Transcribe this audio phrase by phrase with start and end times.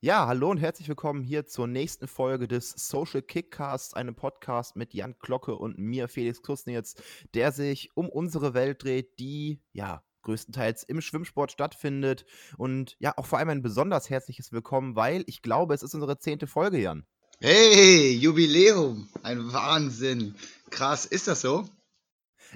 [0.00, 4.94] Ja, hallo und herzlich willkommen hier zur nächsten Folge des Social Kickcasts, einem Podcast mit
[4.94, 6.94] Jan Glocke und mir, Felix Kusnitz,
[7.34, 12.26] der sich um unsere Welt dreht, die, ja, größtenteils im Schwimmsport stattfindet.
[12.56, 16.16] Und ja, auch vor allem ein besonders herzliches Willkommen, weil ich glaube, es ist unsere
[16.20, 17.04] zehnte Folge, Jan.
[17.40, 19.08] Hey, Jubiläum!
[19.24, 20.36] Ein Wahnsinn!
[20.70, 21.68] Krass, ist das so?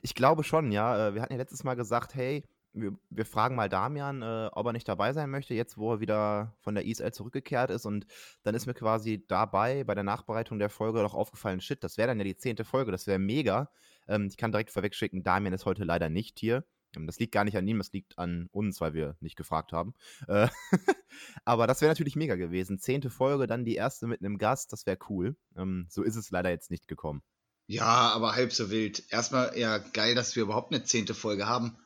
[0.00, 1.08] Ich glaube schon, ja.
[1.08, 2.44] Äh, wir hatten ja letztes Mal gesagt, hey,
[2.74, 6.00] wir, wir fragen mal Damian, äh, ob er nicht dabei sein möchte, jetzt wo er
[6.00, 7.86] wieder von der ISL zurückgekehrt ist.
[7.86, 8.06] Und
[8.42, 12.08] dann ist mir quasi dabei bei der Nachbereitung der Folge doch aufgefallen, shit, das wäre
[12.08, 13.70] dann ja die zehnte Folge, das wäre mega.
[14.08, 16.64] Ähm, ich kann direkt vorwegschicken, Damian ist heute leider nicht hier.
[16.96, 19.72] Ähm, das liegt gar nicht an ihm, das liegt an uns, weil wir nicht gefragt
[19.72, 19.94] haben.
[20.28, 20.48] Äh,
[21.44, 22.78] aber das wäre natürlich mega gewesen.
[22.78, 25.36] Zehnte Folge, dann die erste mit einem Gast, das wäre cool.
[25.56, 27.22] Ähm, so ist es leider jetzt nicht gekommen.
[27.66, 29.04] Ja, aber halb so wild.
[29.10, 31.78] Erstmal ja geil, dass wir überhaupt eine zehnte Folge haben.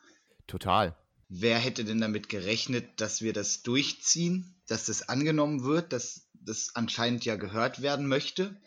[0.47, 0.97] Total.
[1.29, 6.71] Wer hätte denn damit gerechnet, dass wir das durchziehen, dass das angenommen wird, dass das
[6.75, 8.61] anscheinend ja gehört werden möchte?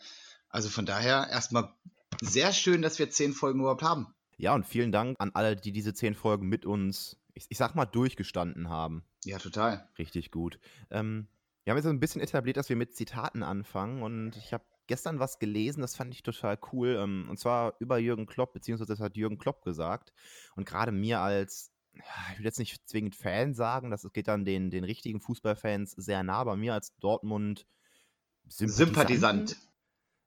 [0.50, 1.74] Also von daher erstmal
[2.22, 4.14] sehr schön, dass wir zehn Folgen überhaupt haben.
[4.38, 7.76] Ja, und vielen Dank an alle, die diese zehn Folgen mit uns, ich, ich sag
[7.76, 9.04] mal, durchgestanden haben.
[9.24, 9.88] Ja, total.
[9.98, 10.60] Richtig gut.
[10.90, 11.28] Ähm,
[11.64, 14.64] wir haben jetzt so ein bisschen etabliert, dass wir mit Zitaten anfangen und ich habe
[14.90, 16.98] gestern was gelesen, das fand ich total cool.
[17.00, 20.12] Ähm, und zwar über Jürgen Klopp, beziehungsweise das hat Jürgen Klopp gesagt.
[20.56, 24.72] Und gerade mir als, ich will jetzt nicht zwingend Fan sagen, das geht dann den,
[24.72, 27.66] den richtigen Fußballfans sehr nah, bei mir als Dortmund
[28.48, 29.58] Sympathisant.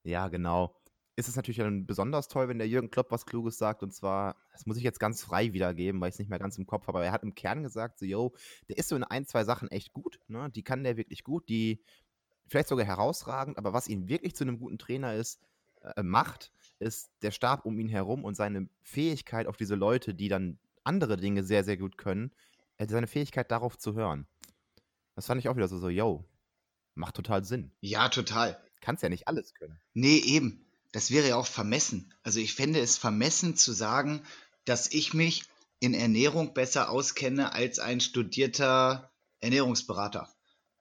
[0.04, 0.76] Ja, genau.
[1.16, 3.82] Ist es natürlich dann besonders toll, wenn der Jürgen Klopp was Kluges sagt.
[3.82, 6.56] Und zwar, das muss ich jetzt ganz frei wiedergeben, weil ich es nicht mehr ganz
[6.56, 6.98] im Kopf habe.
[6.98, 8.32] Aber er hat im Kern gesagt, so, yo,
[8.68, 10.20] der ist so in ein, zwei Sachen echt gut.
[10.28, 10.50] Ne?
[10.50, 11.48] Die kann der wirklich gut.
[11.48, 11.82] Die,
[12.46, 15.40] vielleicht sogar herausragend, aber was ihn wirklich zu einem guten Trainer ist,
[15.82, 20.28] äh, macht, ist der Stab um ihn herum und seine Fähigkeit auf diese Leute, die
[20.28, 22.32] dann andere Dinge sehr, sehr gut können,
[22.78, 24.26] äh, seine Fähigkeit darauf zu hören.
[25.14, 26.24] Das fand ich auch wieder so, so, yo,
[26.94, 27.72] macht total Sinn.
[27.80, 28.60] Ja, total.
[28.80, 29.78] Kannst ja nicht alles können.
[29.94, 30.66] Nee, eben.
[30.92, 32.12] Das wäre ja auch vermessen.
[32.22, 34.22] Also ich fände es vermessen zu sagen,
[34.64, 35.44] dass ich mich
[35.80, 39.10] in Ernährung besser auskenne als ein studierter
[39.40, 40.32] Ernährungsberater.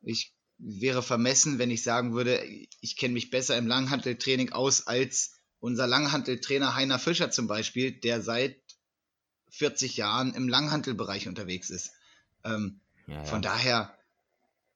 [0.01, 2.43] Ich wäre vermessen, wenn ich sagen würde,
[2.81, 8.21] ich kenne mich besser im Langhanteltraining aus als unser Langhanteltrainer Heiner Fischer zum Beispiel, der
[8.21, 8.57] seit
[9.49, 11.91] 40 Jahren im Langhantelbereich unterwegs ist.
[12.43, 13.23] Ähm, ja, ja.
[13.25, 13.95] Von daher,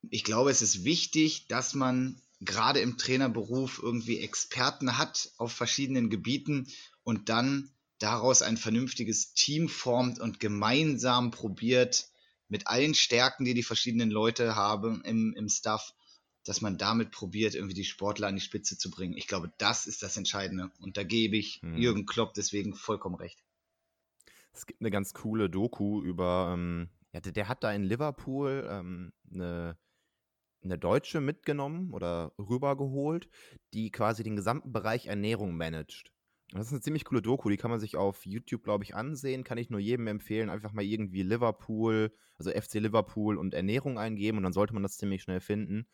[0.10, 6.10] ich glaube, es ist wichtig, dass man gerade im Trainerberuf irgendwie Experten hat auf verschiedenen
[6.10, 6.68] Gebieten
[7.04, 12.10] und dann daraus ein vernünftiges Team formt und gemeinsam probiert,
[12.48, 15.94] mit allen Stärken, die die verschiedenen Leute haben im, im Staff,
[16.44, 19.18] dass man damit probiert, irgendwie die Sportler an die Spitze zu bringen.
[19.18, 20.72] Ich glaube, das ist das Entscheidende.
[20.80, 21.78] Und da gebe ich hm.
[21.78, 23.44] Jürgen Klopp deswegen vollkommen recht.
[24.54, 28.66] Es gibt eine ganz coole Doku über, ähm, ja, der, der, hat da in Liverpool
[28.70, 29.78] ähm, eine,
[30.64, 33.28] eine Deutsche mitgenommen oder rübergeholt,
[33.74, 36.15] die quasi den gesamten Bereich Ernährung managt.
[36.52, 39.44] Das ist eine ziemlich coole Doku, die kann man sich auf YouTube, glaube ich, ansehen.
[39.44, 44.38] Kann ich nur jedem empfehlen, einfach mal irgendwie Liverpool, also FC Liverpool und Ernährung eingeben
[44.38, 45.88] und dann sollte man das ziemlich schnell finden.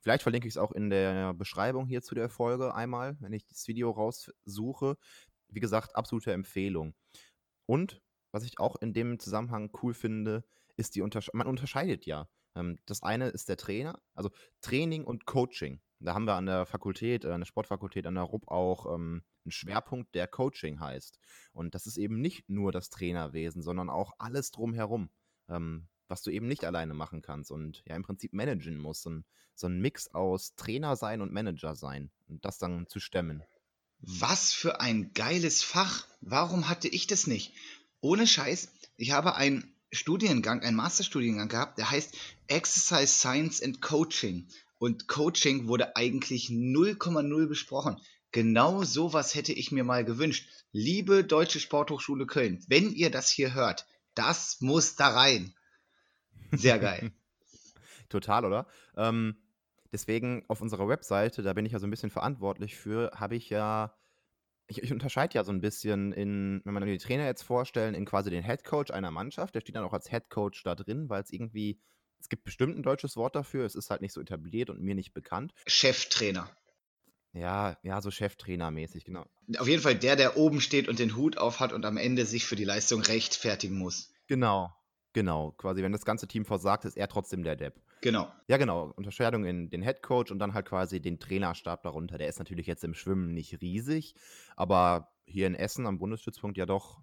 [0.00, 3.46] Vielleicht verlinke ich es auch in der Beschreibung hier zu der Folge einmal, wenn ich
[3.46, 4.96] das Video raussuche.
[5.48, 6.94] Wie gesagt, absolute Empfehlung.
[7.66, 8.00] Und
[8.30, 10.44] was ich auch in dem Zusammenhang cool finde,
[10.76, 12.28] ist die Untersche man unterscheidet ja.
[12.56, 14.30] Ähm, das eine ist der Trainer, also
[14.62, 15.80] Training und Coaching.
[16.00, 19.22] Da haben wir an der Fakultät, äh, an der Sportfakultät an der RUB auch ähm,
[19.44, 21.18] einen Schwerpunkt, der Coaching heißt.
[21.52, 25.10] Und das ist eben nicht nur das Trainerwesen, sondern auch alles drumherum,
[25.48, 29.06] ähm, was du eben nicht alleine machen kannst und ja im Prinzip managen musst.
[29.06, 29.24] Und
[29.54, 33.42] so ein Mix aus Trainer sein und Manager sein und das dann zu stemmen.
[33.98, 36.06] Was für ein geiles Fach.
[36.20, 37.54] Warum hatte ich das nicht?
[38.00, 44.46] Ohne Scheiß, ich habe einen Studiengang, einen Masterstudiengang gehabt, der heißt Exercise Science and Coaching.
[44.78, 48.00] Und Coaching wurde eigentlich 0,0 besprochen.
[48.30, 50.48] Genau sowas hätte ich mir mal gewünscht.
[50.72, 55.54] Liebe Deutsche Sporthochschule Köln, wenn ihr das hier hört, das muss da rein.
[56.52, 57.12] Sehr geil.
[58.08, 58.66] Total, oder?
[58.96, 59.36] Ähm,
[59.92, 63.48] deswegen auf unserer Webseite, da bin ich ja so ein bisschen verantwortlich für, habe ich
[63.48, 63.96] ja,
[64.68, 68.04] ich, ich unterscheide ja so ein bisschen in, wenn man die Trainer jetzt vorstellen, in
[68.04, 71.08] quasi den Head Coach einer Mannschaft, der steht dann auch als Head Coach da drin,
[71.08, 71.80] weil es irgendwie
[72.20, 74.94] es gibt bestimmt ein deutsches Wort dafür, es ist halt nicht so etabliert und mir
[74.94, 75.52] nicht bekannt.
[75.66, 76.50] Cheftrainer.
[77.32, 79.26] Ja, ja, so Cheftrainer-mäßig, genau.
[79.58, 82.24] Auf jeden Fall der, der oben steht und den Hut auf hat und am Ende
[82.24, 84.12] sich für die Leistung rechtfertigen muss.
[84.26, 84.74] Genau,
[85.16, 85.52] genau.
[85.52, 87.80] Quasi, wenn das ganze Team versagt, ist er trotzdem der Depp.
[88.02, 88.30] Genau.
[88.46, 88.92] Ja, genau.
[88.96, 92.18] Unterscheidung in den Head Coach und dann halt quasi den Trainerstab darunter.
[92.18, 94.14] Der ist natürlich jetzt im Schwimmen nicht riesig,
[94.54, 97.00] aber hier in Essen am Bundesstützpunkt ja doch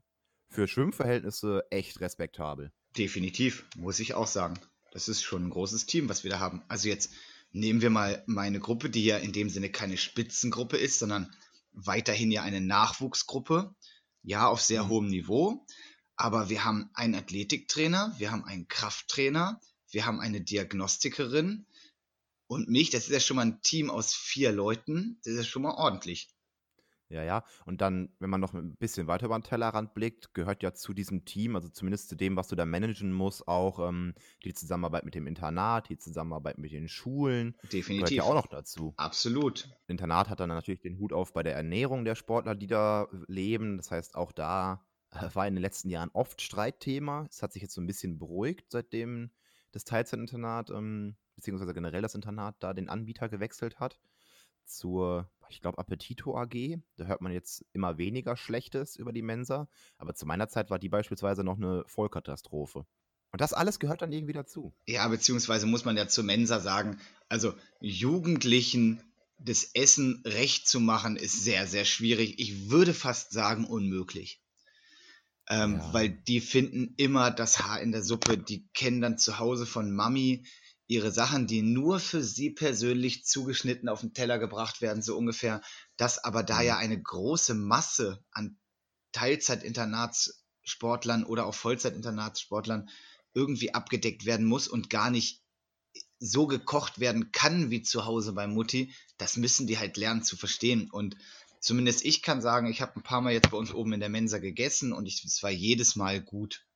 [0.48, 2.71] für Schwimmverhältnisse echt respektabel.
[2.95, 4.54] Definitiv, muss ich auch sagen.
[4.92, 6.62] Das ist schon ein großes Team, was wir da haben.
[6.68, 7.12] Also jetzt
[7.51, 11.33] nehmen wir mal meine Gruppe, die ja in dem Sinne keine Spitzengruppe ist, sondern
[11.71, 13.74] weiterhin ja eine Nachwuchsgruppe.
[14.21, 14.89] Ja, auf sehr Mhm.
[14.89, 15.66] hohem Niveau.
[16.15, 21.65] Aber wir haben einen Athletiktrainer, wir haben einen Krafttrainer, wir haben eine Diagnostikerin
[22.48, 22.89] und mich.
[22.89, 25.19] Das ist ja schon mal ein Team aus vier Leuten.
[25.24, 26.30] Das ist ja schon mal ordentlich.
[27.13, 27.44] Ja, ja.
[27.65, 30.94] Und dann, wenn man noch ein bisschen weiter über den Tellerrand blickt, gehört ja zu
[30.94, 35.06] diesem Team, also zumindest zu dem, was du da managen musst, auch ähm, die Zusammenarbeit
[35.06, 38.18] mit dem Internat, die Zusammenarbeit mit den Schulen, gehört Definitiv.
[38.18, 38.95] ja auch noch dazu.
[38.98, 39.69] Absolut.
[39.86, 43.77] Internat hat dann natürlich den Hut auf bei der Ernährung der Sportler, die da leben.
[43.77, 44.83] Das heißt, auch da
[45.33, 47.27] war in den letzten Jahren oft Streitthema.
[47.30, 49.31] Es hat sich jetzt so ein bisschen beruhigt, seitdem
[49.71, 54.00] das Teilzeitinternat, ähm, beziehungsweise generell das Internat da den Anbieter gewechselt hat
[54.65, 56.80] zur, ich glaube, Appetito AG.
[56.95, 59.68] Da hört man jetzt immer weniger Schlechtes über die Mensa.
[59.98, 62.86] Aber zu meiner Zeit war die beispielsweise noch eine Vollkatastrophe.
[63.31, 64.74] Und das alles gehört dann irgendwie dazu.
[64.86, 67.00] Ja, beziehungsweise muss man ja zur Mensa sagen,
[67.30, 69.01] also Jugendlichen
[69.39, 72.39] das Essen recht zu machen, ist sehr, sehr schwierig.
[72.39, 74.43] Ich würde fast sagen unmöglich.
[75.50, 75.94] Ähm, Ja.
[75.94, 78.38] Weil die finden immer das Haar in der Suppe.
[78.38, 80.45] Die kennen dann zu Hause von Mami
[80.88, 85.62] ihre Sachen, die nur für sie persönlich zugeschnitten auf den Teller gebracht werden, so ungefähr.
[85.98, 86.66] Dass aber da Mhm.
[86.66, 88.57] ja eine große Masse an
[89.13, 92.90] Teilzeitinternatssportlern oder auch Vollzeitinternatssportlern
[93.34, 95.42] irgendwie abgedeckt werden muss und gar nicht
[96.19, 100.38] so gekocht werden kann wie zu Hause bei Mutti, das müssen die halt lernen zu
[100.38, 100.90] verstehen.
[100.90, 101.18] Und
[101.63, 104.10] zumindest ich kann sagen, ich habe ein paar Mal jetzt bei uns oben in der
[104.10, 106.68] Mensa gegessen und ich, es war jedes Mal gut.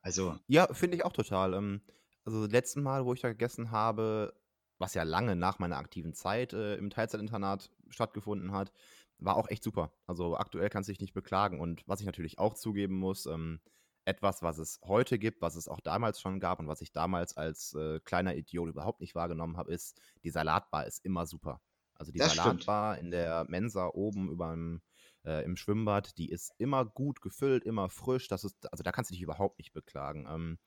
[0.00, 1.54] Also, Ja, finde ich auch total.
[1.54, 1.82] Ähm,
[2.24, 4.34] also, das letzte Mal, wo ich da gegessen habe,
[4.78, 8.72] was ja lange nach meiner aktiven Zeit äh, im Teilzeitinternat stattgefunden hat,
[9.18, 9.92] war auch echt super.
[10.06, 11.60] Also, aktuell kannst du dich nicht beklagen.
[11.60, 13.60] Und was ich natürlich auch zugeben muss, ähm,
[14.04, 17.36] etwas, was es heute gibt, was es auch damals schon gab und was ich damals
[17.36, 21.60] als äh, kleiner Idiot überhaupt nicht wahrgenommen habe, ist, die Salatbar ist immer super.
[22.02, 22.66] Also, die Das stimmt.
[22.66, 24.82] Salatbar in der Mensa oben überm,
[25.24, 28.28] äh, im Schwimmbad, die ist immer gut gefüllt, immer frisch.
[28.28, 30.26] Das ist, also, da kannst du dich überhaupt nicht beklagen.
[30.28, 30.58] Ähm,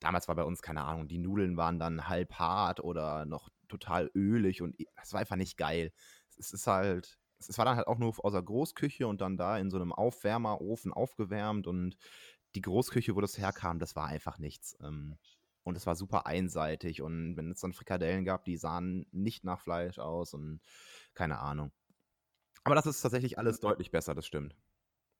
[0.00, 4.10] damals war bei uns, keine Ahnung, die Nudeln waren dann halb hart oder noch total
[4.14, 5.92] ölig und es war einfach nicht geil.
[6.36, 9.36] Es ist halt, es es war dann halt auch nur aus der Großküche und dann
[9.36, 11.96] da in so einem Aufwärmerofen aufgewärmt und
[12.54, 14.76] die Großküche, wo das herkam, das war einfach nichts.
[14.82, 15.18] Ähm,
[15.62, 19.60] und es war super einseitig und wenn es dann Frikadellen gab, die sahen nicht nach
[19.60, 20.60] Fleisch aus und
[21.14, 21.72] keine Ahnung.
[22.64, 24.54] Aber das ist tatsächlich alles deutlich besser, das stimmt.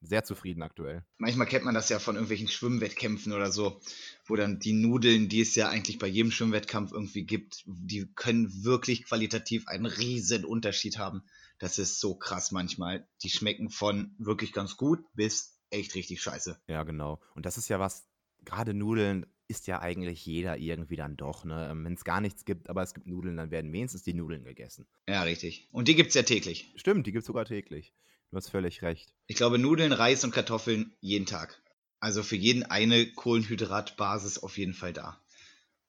[0.04, 1.04] Sehr zufrieden aktuell.
[1.18, 3.80] manchmal kennt man das ja von irgendwelchen Schwimmwettkämpfen oder so,
[4.26, 8.64] wo dann die Nudeln, die es ja eigentlich bei jedem Schwimmwettkampf irgendwie gibt, die können
[8.64, 11.22] wirklich qualitativ einen riesen Unterschied haben.
[11.60, 13.06] Das ist so krass manchmal.
[13.22, 16.60] Die schmecken von wirklich ganz gut bis echt richtig scheiße.
[16.66, 17.20] Ja, genau.
[17.36, 18.04] Und das ist ja was,
[18.44, 21.70] gerade Nudeln isst ja eigentlich jeder irgendwie dann doch, ne?
[21.74, 24.86] Wenn es gar nichts gibt, aber es gibt Nudeln, dann werden wenigstens die Nudeln gegessen.
[25.06, 25.68] Ja, richtig.
[25.72, 26.72] Und die gibt's ja täglich.
[26.76, 27.92] Stimmt, die gibt es sogar täglich.
[28.30, 29.12] Du hast völlig recht.
[29.26, 31.60] Ich glaube, Nudeln, Reis und Kartoffeln jeden Tag.
[32.00, 35.20] Also für jeden eine Kohlenhydratbasis auf jeden Fall da.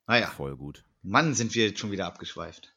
[0.07, 0.83] Naja, Voll gut.
[1.01, 2.75] Mann, sind wir jetzt schon wieder abgeschweift.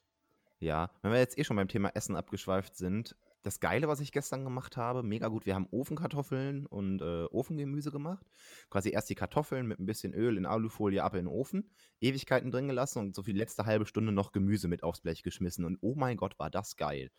[0.61, 3.17] Ja, wenn wir jetzt eh schon beim Thema Essen abgeschweift sind,
[3.47, 5.47] das Geile, was ich gestern gemacht habe, mega gut.
[5.47, 8.27] Wir haben Ofenkartoffeln und äh, Ofengemüse gemacht.
[8.71, 11.71] Quasi erst die Kartoffeln mit ein bisschen Öl in Alufolie ab in den Ofen,
[12.01, 15.23] Ewigkeiten drin gelassen und so für die letzte halbe Stunde noch Gemüse mit aufs Blech
[15.23, 15.65] geschmissen.
[15.65, 17.13] Und oh mein Gott, war das geil.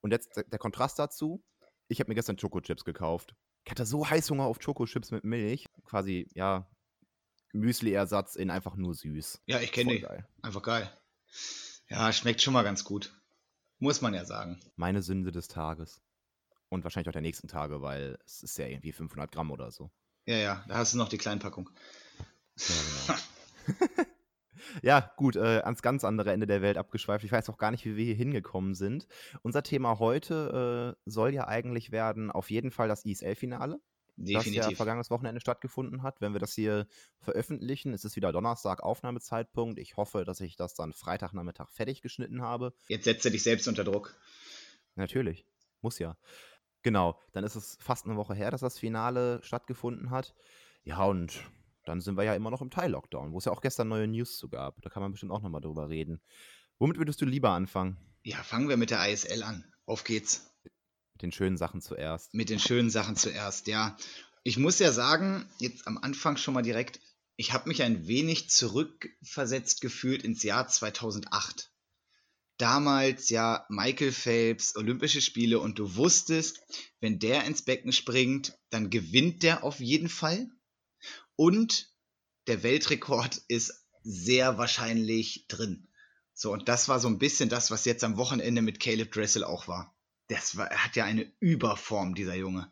[0.00, 1.44] Und jetzt der, Kontrast dazu,
[1.86, 3.36] ich habe mir gestern Schokochips gekauft.
[3.64, 5.66] Ich hatte so Heißhunger auf Schokochips mit Milch.
[5.84, 6.68] Quasi, ja,
[7.52, 9.42] Müsli-Ersatz in einfach nur süß.
[9.46, 10.00] Ja, ich kenne die.
[10.00, 10.26] geil.
[10.42, 10.90] Einfach geil.
[11.88, 13.14] Ja, schmeckt schon mal ganz gut.
[13.82, 14.60] Muss man ja sagen.
[14.76, 16.00] Meine Sünde des Tages.
[16.68, 19.90] Und wahrscheinlich auch der nächsten Tage, weil es ist ja irgendwie 500 Gramm oder so.
[20.24, 21.68] Ja, ja, da hast du noch die Kleinpackung.
[22.58, 22.74] Ja,
[23.06, 23.18] genau.
[24.82, 27.24] ja, gut, äh, ans ganz andere Ende der Welt abgeschweift.
[27.24, 29.08] Ich weiß auch gar nicht, wie wir hier hingekommen sind.
[29.42, 33.80] Unser Thema heute äh, soll ja eigentlich werden, auf jeden Fall das ISL-Finale,
[34.16, 34.76] das ja Definitiv.
[34.76, 36.20] vergangenes Wochenende stattgefunden hat.
[36.20, 36.86] Wenn wir das hier
[37.20, 39.78] veröffentlichen, ist es wieder Donnerstag Aufnahmezeitpunkt.
[39.78, 42.74] Ich hoffe, dass ich das dann Freitagnachmittag fertig geschnitten habe.
[42.88, 44.14] Jetzt setzt er dich selbst unter Druck.
[44.94, 45.46] Natürlich.
[45.80, 46.16] Muss ja.
[46.82, 47.18] Genau.
[47.32, 50.34] Dann ist es fast eine Woche her, dass das Finale stattgefunden hat.
[50.84, 51.42] Ja, und
[51.84, 54.36] dann sind wir ja immer noch im Teil-Lockdown, wo es ja auch gestern neue News
[54.36, 54.80] zu gab.
[54.82, 56.20] Da kann man bestimmt auch nochmal drüber reden.
[56.78, 57.96] Womit würdest du lieber anfangen?
[58.24, 59.64] Ja, fangen wir mit der ISL an.
[59.86, 60.52] Auf geht's.
[61.14, 62.34] Mit den schönen Sachen zuerst.
[62.34, 63.96] Mit den schönen Sachen zuerst, ja.
[64.44, 67.00] Ich muss ja sagen, jetzt am Anfang schon mal direkt,
[67.36, 71.70] ich habe mich ein wenig zurückversetzt gefühlt ins Jahr 2008.
[72.58, 76.60] Damals ja Michael Phelps, Olympische Spiele und du wusstest,
[77.00, 80.48] wenn der ins Becken springt, dann gewinnt der auf jeden Fall.
[81.36, 81.92] Und
[82.46, 85.88] der Weltrekord ist sehr wahrscheinlich drin.
[86.34, 89.44] So, und das war so ein bisschen das, was jetzt am Wochenende mit Caleb Dressel
[89.44, 89.91] auch war.
[90.32, 92.70] Das war, er hat ja eine Überform, dieser Junge.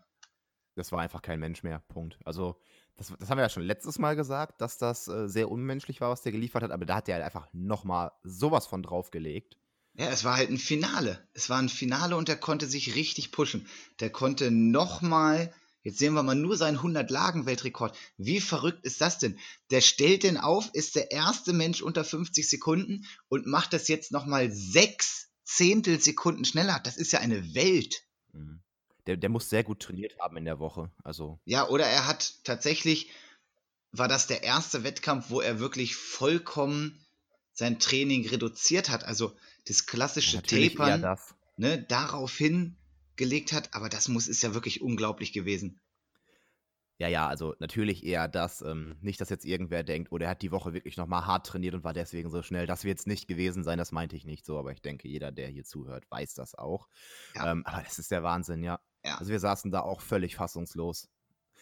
[0.76, 1.80] Das war einfach kein Mensch mehr.
[1.88, 2.18] Punkt.
[2.24, 2.58] Also,
[2.96, 6.10] das, das haben wir ja schon letztes Mal gesagt, dass das äh, sehr unmenschlich war,
[6.10, 9.58] was der geliefert hat, aber da hat er halt einfach nochmal sowas von draufgelegt.
[9.94, 11.28] Ja, es war halt ein Finale.
[11.34, 13.66] Es war ein Finale und er konnte sich richtig pushen.
[13.98, 15.52] Der konnte nochmal,
[15.82, 17.94] jetzt sehen wir mal nur seinen 100-Lagen-Weltrekord.
[18.16, 19.38] Wie verrückt ist das denn?
[19.70, 24.12] Der stellt den auf, ist der erste Mensch unter 50 Sekunden und macht das jetzt
[24.12, 26.80] nochmal sechs Zehntelsekunden schneller.
[26.84, 28.04] Das ist ja eine Welt.
[28.32, 28.60] Mhm.
[29.06, 30.90] Der, der muss sehr gut trainiert haben in der Woche.
[31.02, 31.40] Also.
[31.44, 33.10] Ja, oder er hat tatsächlich,
[33.90, 37.04] war das der erste Wettkampf, wo er wirklich vollkommen
[37.52, 39.04] sein Training reduziert hat.
[39.04, 41.18] Also das klassische Natürlich Tapern
[41.56, 43.74] ne, darauf hingelegt hat.
[43.74, 45.80] Aber das muss ist ja wirklich unglaublich gewesen.
[47.00, 48.60] Ja, ja, also natürlich eher das.
[48.60, 51.74] Ähm, nicht, dass jetzt irgendwer denkt, oh, der hat die Woche wirklich nochmal hart trainiert
[51.74, 52.66] und war deswegen so schnell.
[52.66, 55.32] Das wird es nicht gewesen sein, das meinte ich nicht so, aber ich denke, jeder,
[55.32, 56.88] der hier zuhört, weiß das auch.
[57.34, 57.52] Ja.
[57.52, 58.80] Ähm, aber das ist der Wahnsinn, ja.
[59.02, 59.16] Ja.
[59.16, 61.08] Also wir saßen da auch völlig fassungslos.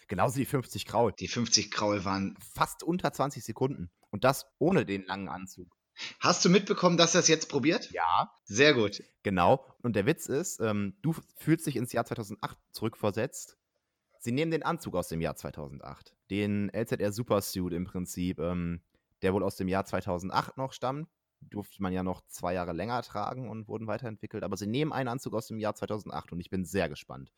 [0.08, 1.12] Genauso die 50 Kraul.
[1.12, 2.36] Die 50 Kraul waren.
[2.54, 3.90] Fast unter 20 Sekunden.
[4.10, 5.76] Und das ohne den langen Anzug.
[6.18, 7.92] Hast du mitbekommen, dass er es jetzt probiert?
[7.92, 8.32] Ja.
[8.44, 9.04] Sehr gut.
[9.22, 9.64] Genau.
[9.82, 13.57] Und der Witz ist, ähm, du fühlst dich ins Jahr 2008 zurückversetzt.
[14.18, 16.14] Sie nehmen den Anzug aus dem Jahr 2008.
[16.30, 18.80] Den LZR Supersuit im Prinzip, ähm,
[19.22, 21.08] der wohl aus dem Jahr 2008 noch stammt.
[21.40, 24.42] Durfte man ja noch zwei Jahre länger tragen und wurden weiterentwickelt.
[24.42, 27.32] Aber sie nehmen einen Anzug aus dem Jahr 2008 und ich bin sehr gespannt.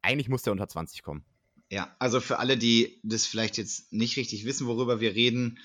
[0.00, 1.24] Eigentlich muss der unter 20 kommen.
[1.70, 5.58] Ja, also für alle, die das vielleicht jetzt nicht richtig wissen, worüber wir reden,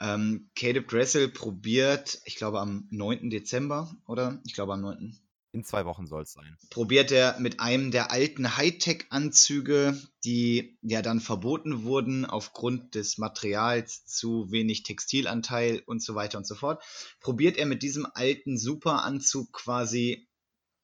[0.00, 3.30] ähm, Caleb Dressel probiert, ich glaube am 9.
[3.30, 4.40] Dezember, oder?
[4.44, 5.16] Ich glaube am 9.
[5.54, 6.56] In zwei Wochen soll es sein.
[6.70, 14.06] Probiert er mit einem der alten Hightech-Anzüge, die ja dann verboten wurden aufgrund des Materials,
[14.06, 16.82] zu wenig Textilanteil und so weiter und so fort,
[17.20, 20.26] probiert er mit diesem alten Superanzug quasi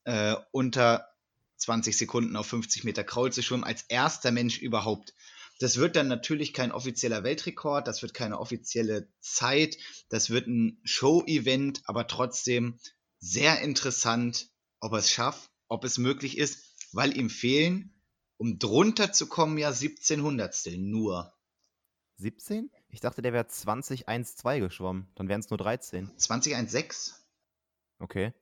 [0.04, 1.08] äh, unter
[1.56, 5.14] 20 Sekunden auf 50 Meter Kraul zu schwimmen, als erster Mensch überhaupt.
[5.60, 9.78] Das wird dann natürlich kein offizieller Weltrekord, das wird keine offizielle Zeit,
[10.10, 12.78] das wird ein Show-Event, aber trotzdem
[13.18, 17.94] sehr interessant, ob er es schafft, ob es möglich ist, weil ihm fehlen,
[18.36, 21.34] um drunter zu kommen, ja 17 Hundertstel nur.
[22.16, 22.70] 17?
[22.88, 25.08] Ich dachte, der wäre 20-1-2 geschwommen.
[25.14, 26.10] Dann wären es nur 13.
[26.16, 27.14] 2016?
[27.98, 28.32] Okay.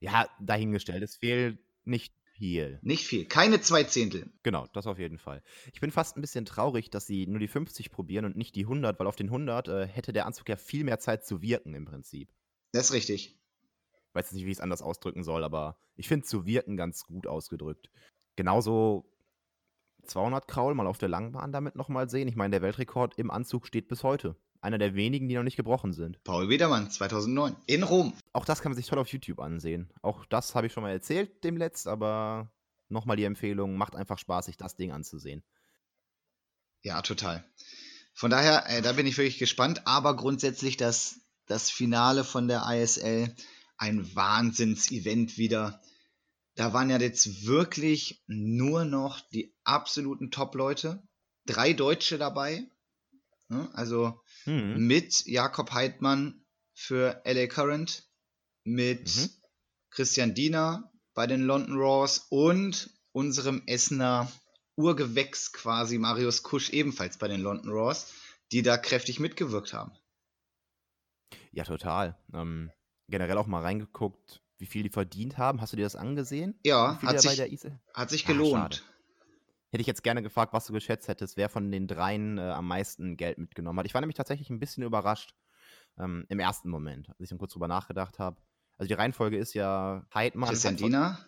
[0.00, 1.02] Ja, dahingestellt.
[1.02, 2.78] Es fehlt nicht viel.
[2.82, 3.26] Nicht viel.
[3.26, 4.30] Keine zwei Zehntel.
[4.42, 5.42] Genau, das auf jeden Fall.
[5.72, 8.64] Ich bin fast ein bisschen traurig, dass sie nur die 50 probieren und nicht die
[8.64, 11.74] 100, weil auf den 100 äh, hätte der Anzug ja viel mehr Zeit zu wirken
[11.74, 12.28] im Prinzip.
[12.72, 13.40] Das ist richtig.
[14.14, 17.02] Ich weiß nicht, wie ich es anders ausdrücken soll, aber ich finde zu wirken ganz
[17.02, 17.90] gut ausgedrückt.
[18.36, 19.10] Genauso
[20.04, 22.28] 200 Kraul mal auf der Langbahn damit nochmal sehen.
[22.28, 24.36] Ich meine, der Weltrekord im Anzug steht bis heute.
[24.60, 26.22] Einer der wenigen, die noch nicht gebrochen sind.
[26.22, 28.14] Paul Wiedermann, 2009, in Rom.
[28.32, 29.92] Auch das kann man sich toll auf YouTube ansehen.
[30.00, 32.52] Auch das habe ich schon mal erzählt demletzt, aber
[32.88, 35.42] nochmal die Empfehlung, macht einfach Spaß, sich das Ding anzusehen.
[36.82, 37.44] Ja, total.
[38.12, 42.62] Von daher, äh, da bin ich wirklich gespannt, aber grundsätzlich das, das Finale von der
[42.64, 43.34] ISL,
[43.84, 45.82] ein Wahnsinns-Event wieder.
[46.54, 51.02] Da waren ja jetzt wirklich nur noch die absoluten Top-Leute.
[51.44, 52.66] Drei Deutsche dabei.
[53.48, 53.68] Ne?
[53.74, 54.86] Also Mhm.
[54.86, 58.08] mit Jakob Heidmann für LA Current,
[58.64, 59.30] mit Mhm.
[59.90, 64.32] Christian Diener bei den London Raws und unserem Essener
[64.76, 68.12] Urgewächs quasi Marius Kusch ebenfalls bei den London Raws,
[68.50, 69.92] die da kräftig mitgewirkt haben.
[71.52, 72.16] Ja, total.
[72.32, 72.72] Ähm,
[73.08, 75.60] generell auch mal reingeguckt, wie viel die verdient haben.
[75.60, 76.58] Hast du dir das angesehen?
[76.64, 78.76] Ja, Wie viel hat sich, hat sich gelohnt.
[78.76, 78.76] schade.
[79.70, 82.68] Hätte ich jetzt gerne gefragt, was du geschätzt hättest, wer von den dreien äh, am
[82.68, 83.86] meisten Geld mitgenommen hat.
[83.86, 85.34] Ich war nämlich tatsächlich ein bisschen überrascht
[85.98, 88.40] ähm, im ersten Moment, als ich dann kurz drüber nachgedacht habe.
[88.78, 90.48] Also die Reihenfolge ist ja Heidmann.
[90.48, 91.18] Christian Diener,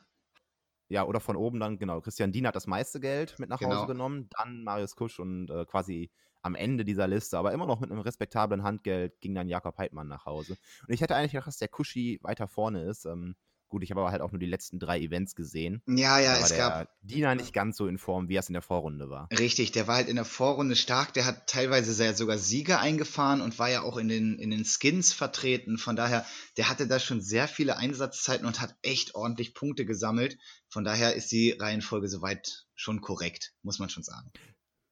[0.88, 2.00] Ja, oder von oben dann, genau.
[2.00, 3.74] Christian Dien hat das meiste Geld mit nach Genau.
[3.76, 6.10] Hause genommen, dann Marius Kusch und äh, quasi
[6.42, 10.06] am Ende dieser Liste, aber immer noch mit einem respektablen Handgeld, ging dann Jakob Heidmann
[10.06, 10.56] nach Hause.
[10.86, 13.04] Und ich hätte eigentlich gedacht, dass der Kuschi weiter vorne ist.
[13.04, 13.34] Ähm,
[13.68, 15.82] gut, ich habe aber halt auch nur die letzten drei Events gesehen.
[15.86, 18.62] ja, ja, es gab, Diener nicht ganz so in Form, wie er es in der
[18.62, 19.28] Vorrunde war.
[19.38, 23.40] richtig, der war halt in der Vorrunde stark, der hat teilweise sehr, sogar Sieger eingefahren
[23.40, 26.24] und war ja auch in den, in den Skins vertreten, von daher,
[26.56, 31.14] der hatte da schon sehr viele Einsatzzeiten und hat echt ordentlich Punkte gesammelt, von daher
[31.14, 34.30] ist die Reihenfolge soweit schon korrekt, muss man schon sagen.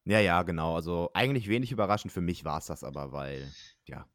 [0.07, 0.75] Ja, ja, genau.
[0.75, 3.51] Also eigentlich wenig überraschend für mich war es das aber, weil,
[3.87, 4.07] ja.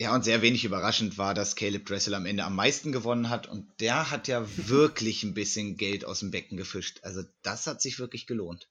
[0.00, 3.48] Ja, und sehr wenig überraschend war, dass Caleb Dressel am Ende am meisten gewonnen hat.
[3.48, 7.00] Und der hat ja wirklich ein bisschen Geld aus dem Becken gefischt.
[7.02, 8.68] Also das hat sich wirklich gelohnt.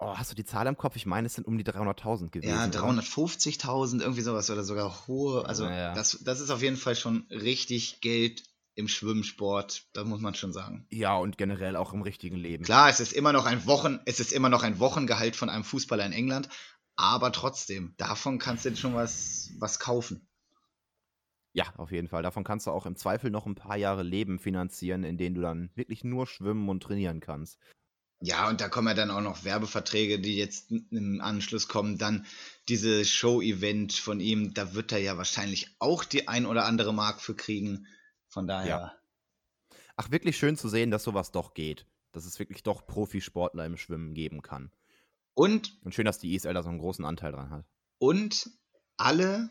[0.00, 0.94] Oh, hast du die Zahl im Kopf?
[0.96, 2.50] Ich meine, es sind um die 300.000 gewesen.
[2.50, 5.44] Ja, 350.000, irgendwie sowas oder sogar hohe.
[5.44, 5.94] Also Ja, ja.
[5.94, 8.44] Das, das ist auf jeden Fall schon richtig Geld
[8.76, 10.86] im Schwimmsport, da muss man schon sagen.
[10.90, 12.62] Ja, und generell auch im richtigen Leben.
[12.62, 15.64] Klar, es ist immer noch ein Wochen, es ist immer noch ein Wochengehalt von einem
[15.64, 16.48] Fußballer in England,
[16.94, 20.27] aber trotzdem, davon kannst du jetzt schon was, was kaufen.
[21.52, 22.22] Ja, auf jeden Fall.
[22.22, 25.40] Davon kannst du auch im Zweifel noch ein paar Jahre Leben finanzieren, in denen du
[25.40, 27.58] dann wirklich nur schwimmen und trainieren kannst.
[28.20, 31.98] Ja, und da kommen ja dann auch noch Werbeverträge, die jetzt im Anschluss kommen.
[31.98, 32.26] Dann
[32.68, 37.20] dieses Show-Event von ihm, da wird er ja wahrscheinlich auch die ein oder andere Mark
[37.20, 37.86] für kriegen.
[38.28, 38.68] Von daher.
[38.68, 38.98] Ja.
[39.96, 41.86] Ach, wirklich schön zu sehen, dass sowas doch geht.
[42.12, 44.72] Dass es wirklich doch Profisportler im Schwimmen geben kann.
[45.34, 47.66] Und, Und schön, dass die ISL da so einen großen Anteil dran hat.
[47.98, 48.50] und
[48.96, 49.50] alle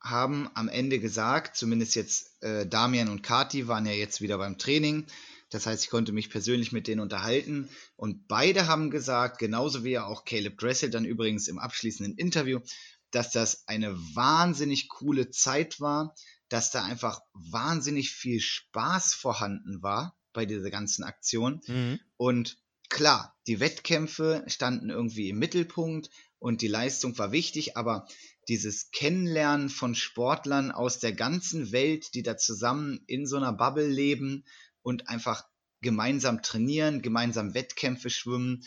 [0.00, 4.58] haben am Ende gesagt, zumindest jetzt äh, Damian und Kati waren ja jetzt wieder beim
[4.58, 5.06] Training.
[5.50, 7.68] Das heißt, ich konnte mich persönlich mit denen unterhalten.
[7.96, 12.60] Und beide haben gesagt, genauso wie ja auch Caleb Dressel dann übrigens im abschließenden Interview,
[13.10, 16.14] dass das eine wahnsinnig coole Zeit war,
[16.48, 21.60] dass da einfach wahnsinnig viel Spaß vorhanden war bei dieser ganzen Aktion.
[22.16, 22.58] Und
[22.90, 28.06] klar, die Wettkämpfe standen irgendwie im Mittelpunkt und die Leistung war wichtig, aber
[28.48, 33.86] dieses Kennenlernen von Sportlern aus der ganzen Welt, die da zusammen in so einer Bubble
[33.86, 34.44] leben
[34.82, 35.44] und einfach
[35.80, 38.64] gemeinsam trainieren, gemeinsam Wettkämpfe schwimmen,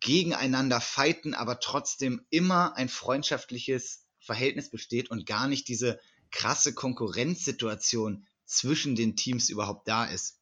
[0.00, 6.00] gegeneinander fighten, aber trotzdem immer ein freundschaftliches Verhältnis besteht und gar nicht diese
[6.30, 10.38] krasse Konkurrenzsituation zwischen den Teams überhaupt da ist.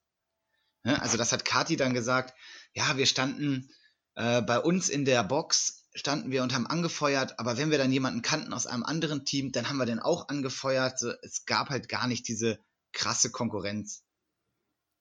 [0.85, 1.01] Ne?
[1.01, 2.35] Also das hat Kati dann gesagt,
[2.75, 3.71] ja, wir standen
[4.15, 7.93] äh, bei uns in der Box, standen wir und haben angefeuert, aber wenn wir dann
[7.93, 11.03] jemanden kannten aus einem anderen Team, dann haben wir den auch angefeuert.
[11.23, 12.59] Es gab halt gar nicht diese
[12.93, 14.03] krasse Konkurrenz.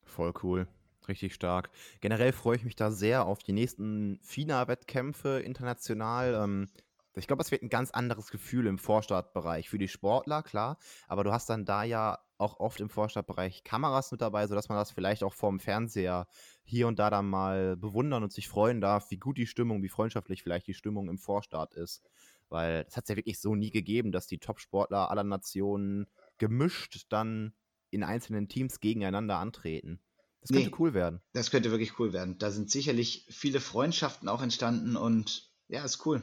[0.03, 0.67] Voll cool.
[1.07, 1.71] Richtig stark.
[1.99, 6.35] Generell freue ich mich da sehr auf die nächsten FINA-Wettkämpfe international.
[6.35, 6.69] Ähm,
[7.15, 10.77] ich glaube, es wird ein ganz anderes Gefühl im Vorstartbereich für die Sportler, klar.
[11.07, 14.77] Aber du hast dann da ja auch oft im Vorstartbereich Kameras mit dabei, sodass man
[14.77, 16.27] das vielleicht auch vorm Fernseher
[16.63, 19.89] hier und da dann mal bewundern und sich freuen darf, wie gut die Stimmung, wie
[19.89, 22.03] freundschaftlich vielleicht die Stimmung im Vorstart ist.
[22.49, 27.05] Weil es hat es ja wirklich so nie gegeben, dass die Top-Sportler aller Nationen gemischt
[27.09, 27.53] dann
[27.91, 30.01] in einzelnen Teams gegeneinander antreten.
[30.41, 30.75] Das könnte Nee.
[30.79, 31.21] cool werden.
[31.33, 32.37] Das könnte wirklich cool werden.
[32.37, 36.21] Da sind sicherlich viele Freundschaften auch entstanden und ja, ist cool.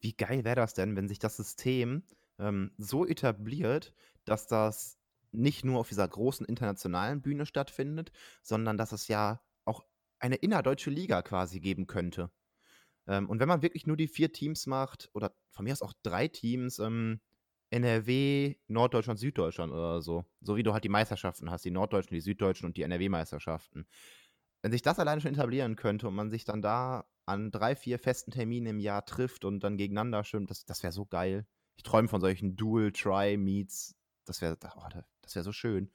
[0.00, 2.04] Wie geil wäre das denn, wenn sich das System
[2.38, 3.94] ähm, so etabliert,
[4.24, 4.98] dass das
[5.32, 9.84] nicht nur auf dieser großen internationalen Bühne stattfindet, sondern dass es ja auch
[10.18, 12.30] eine innerdeutsche Liga quasi geben könnte.
[13.06, 15.92] Ähm, und wenn man wirklich nur die vier Teams macht, oder von mir aus auch
[16.02, 17.20] drei Teams, ähm,
[17.70, 22.20] NRW, Norddeutschland, Süddeutschland oder so, so wie du halt die Meisterschaften hast, die Norddeutschen, die
[22.20, 23.86] Süddeutschen und die NRW-Meisterschaften.
[24.62, 27.98] Wenn sich das alleine schon etablieren könnte und man sich dann da an drei, vier
[27.98, 31.46] festen Terminen im Jahr trifft und dann gegeneinander schwimmt, das, das wäre so geil.
[31.76, 33.94] Ich träume von solchen Dual-Try-Meets.
[34.24, 34.88] Das wäre oh,
[35.22, 35.90] das wär so schön.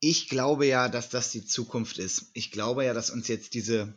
[0.00, 2.30] Ich glaube ja, dass das die Zukunft ist.
[2.34, 3.96] Ich glaube ja, dass uns jetzt diese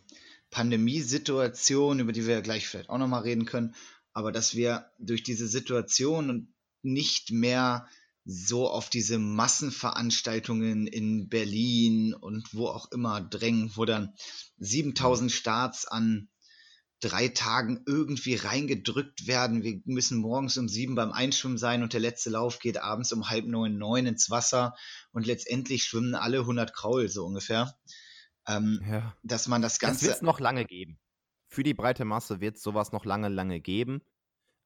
[0.49, 3.75] Pandemiesituation, über die wir gleich vielleicht auch nochmal reden können,
[4.13, 7.87] aber dass wir durch diese Situation nicht mehr
[8.23, 14.13] so auf diese Massenveranstaltungen in Berlin und wo auch immer drängen, wo dann
[14.57, 16.27] 7000 Starts an
[16.99, 19.63] drei Tagen irgendwie reingedrückt werden.
[19.63, 23.29] Wir müssen morgens um sieben beim Einschwimmen sein und der letzte Lauf geht abends um
[23.29, 24.75] halb neun, neun ins Wasser
[25.11, 27.77] und letztendlich schwimmen alle 100 Kraul so ungefähr.
[28.47, 29.15] Ähm, Ja.
[29.23, 30.99] dass man das Das Ganze wird es noch lange geben.
[31.49, 34.01] Für die breite Masse wird es sowas noch lange, lange geben.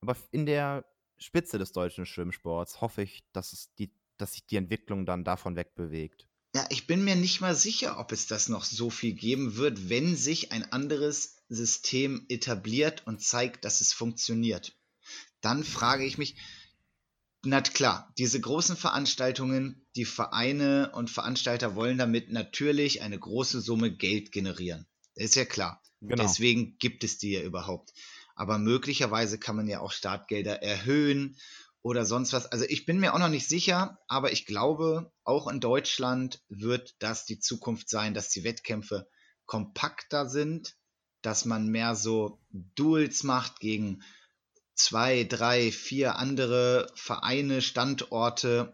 [0.02, 0.86] Aber in der
[1.18, 5.56] Spitze des deutschen Schwimmsports hoffe ich, dass, es die, dass sich die Entwicklung dann davon
[5.56, 6.28] wegbewegt.
[6.56, 9.90] Ja, ich bin mir nicht mal sicher, ob es das noch so viel geben wird,
[9.90, 14.76] wenn sich ein anderes System etabliert und zeigt, dass es funktioniert.
[15.42, 16.36] Dann frage ich mich,
[17.44, 23.92] na klar, diese großen Veranstaltungen, die Vereine und Veranstalter wollen damit natürlich eine große Summe
[23.92, 24.86] Geld generieren.
[25.16, 25.82] Das ist ja klar.
[26.02, 26.24] Genau.
[26.24, 27.94] Deswegen gibt es die ja überhaupt.
[28.36, 31.38] Aber möglicherweise kann man ja auch Startgelder erhöhen
[31.82, 32.46] oder sonst was.
[32.46, 36.96] Also ich bin mir auch noch nicht sicher, aber ich glaube, auch in Deutschland wird
[37.00, 39.08] das die Zukunft sein, dass die Wettkämpfe
[39.46, 40.76] kompakter sind,
[41.22, 44.04] dass man mehr so Duels macht gegen
[44.74, 48.74] zwei, drei, vier andere Vereine, Standorte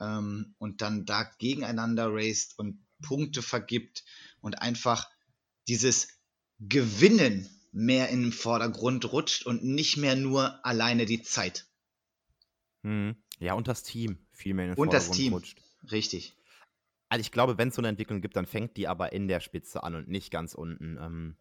[0.00, 4.04] ähm, und dann da gegeneinander raced und Punkte vergibt
[4.40, 5.08] und einfach
[5.68, 6.08] dieses
[6.58, 11.66] Gewinnen mehr in den Vordergrund rutscht und nicht mehr nur alleine die Zeit.
[12.82, 13.16] Mhm.
[13.40, 15.32] Ja, und das Team viel mehr in den Und das Vordergrund Team.
[15.32, 15.62] rutscht.
[15.90, 16.34] Richtig.
[17.08, 19.40] Also ich glaube, wenn es so eine Entwicklung gibt, dann fängt die aber in der
[19.40, 20.96] Spitze an und nicht ganz unten.
[21.00, 21.36] Ähm,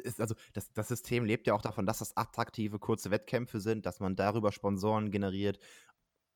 [0.00, 3.86] ist, also das, das System lebt ja auch davon, dass das attraktive, kurze Wettkämpfe sind,
[3.86, 5.58] dass man darüber Sponsoren generiert.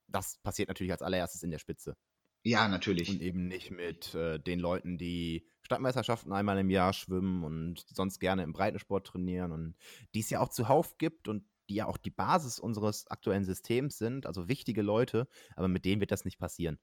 [0.09, 1.97] Das passiert natürlich als allererstes in der Spitze.
[2.43, 3.11] Ja, natürlich.
[3.11, 8.19] Und eben nicht mit äh, den Leuten, die Stadtmeisterschaften einmal im Jahr schwimmen und sonst
[8.19, 9.77] gerne im Breitensport trainieren und
[10.15, 13.99] die es ja auch zuhauf gibt und die ja auch die Basis unseres aktuellen Systems
[13.99, 16.79] sind, also wichtige Leute, aber mit denen wird das nicht passieren.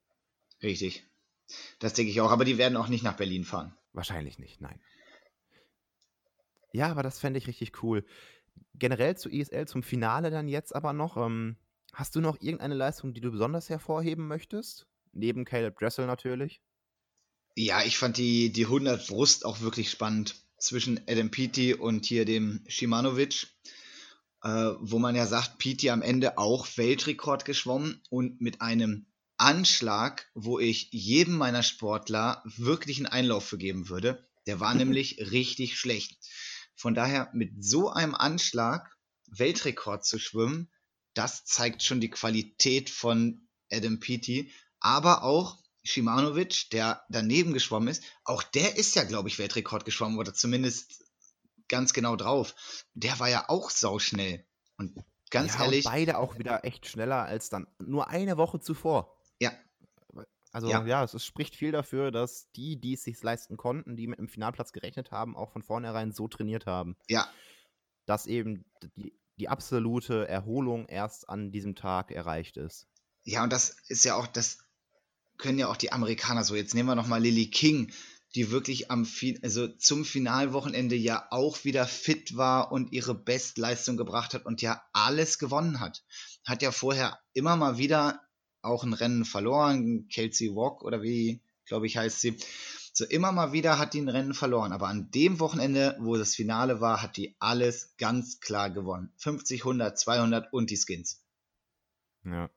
[0.61, 1.05] Richtig.
[1.79, 3.75] Das denke ich auch, aber die werden auch nicht nach Berlin fahren.
[3.93, 4.79] Wahrscheinlich nicht, nein.
[6.71, 8.05] Ja, aber das fände ich richtig cool.
[8.75, 11.17] Generell zu ISL, zum Finale dann jetzt aber noch.
[11.17, 11.57] Ähm,
[11.93, 14.87] hast du noch irgendeine Leistung, die du besonders hervorheben möchtest?
[15.13, 16.61] Neben Caleb Dressel natürlich.
[17.55, 22.25] Ja, ich fand die, die 100 Brust auch wirklich spannend zwischen Adam Peaty und hier
[22.25, 23.47] dem Shimanovic,
[24.43, 24.49] äh,
[24.79, 30.59] wo man ja sagt, Peaty am Ende auch Weltrekord geschwommen und mit einem Anschlag, wo
[30.59, 34.27] ich jedem meiner Sportler wirklich einen Einlauf für geben würde.
[34.47, 36.17] Der war nämlich richtig schlecht.
[36.77, 38.95] Von daher mit so einem Anschlag
[39.27, 40.71] Weltrekord zu schwimmen,
[41.13, 48.03] das zeigt schon die Qualität von Adam Peaty, aber auch Shimanovic, der daneben geschwommen ist,
[48.23, 51.03] auch der ist ja, glaube ich, Weltrekord geschwommen oder zumindest
[51.67, 52.55] ganz genau drauf.
[52.93, 54.45] Der war ja auch sauschnell.
[54.77, 54.95] Und
[55.31, 55.85] ganz ja, ehrlich.
[55.85, 59.17] Und beide auch wieder echt schneller als dann nur eine Woche zuvor.
[59.39, 59.51] Ja.
[60.57, 63.95] Also ja, ja es, es, spricht viel dafür, dass die, die es sich leisten konnten,
[63.95, 66.97] die mit dem Finalplatz gerechnet haben, auch von vornherein so trainiert haben.
[67.07, 67.29] Ja.
[68.07, 68.65] Dass eben
[68.95, 72.87] die, die absolute Erholung erst an diesem Tag erreicht ist.
[73.23, 74.57] Ja, und das ist ja auch, das
[75.37, 76.55] können ja auch die Amerikaner so.
[76.55, 77.93] Jetzt nehmen wir nochmal Lily King,
[78.33, 79.07] die wirklich am
[79.43, 84.81] also zum Finalwochenende ja auch wieder fit war und ihre Bestleistung gebracht hat und ja
[84.91, 86.03] alles gewonnen hat.
[86.45, 88.26] Hat ja vorher immer mal wieder
[88.67, 92.37] auch ein Rennen verloren, Kelsey Walk oder wie, glaube ich, heißt sie.
[92.93, 96.33] So immer mal wieder hat die ein Rennen verloren, aber an dem Wochenende, wo das
[96.33, 99.11] Finale war, hat die alles ganz klar gewonnen.
[99.17, 101.23] 50, 100, 200 und die Skins.
[102.23, 102.49] Ja.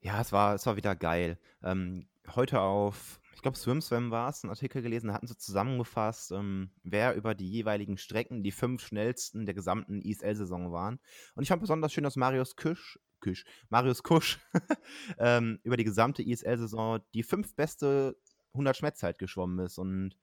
[0.00, 1.38] Ja, es war, es war wieder geil.
[1.62, 6.32] Ähm, heute auf, ich glaube, SwimSwam war es, einen Artikel gelesen, da hatten sie zusammengefasst,
[6.32, 10.98] ähm, wer über die jeweiligen Strecken die fünf schnellsten der gesamten ISL-Saison waren.
[11.34, 14.38] Und ich fand besonders schön, dass Marius Kusch, Kusch Marius Kusch
[15.18, 18.16] ähm, über die gesamte ISL-Saison die fünf beste
[18.54, 19.78] 100 Schmetzzeit geschwommen ist.
[19.78, 20.16] Und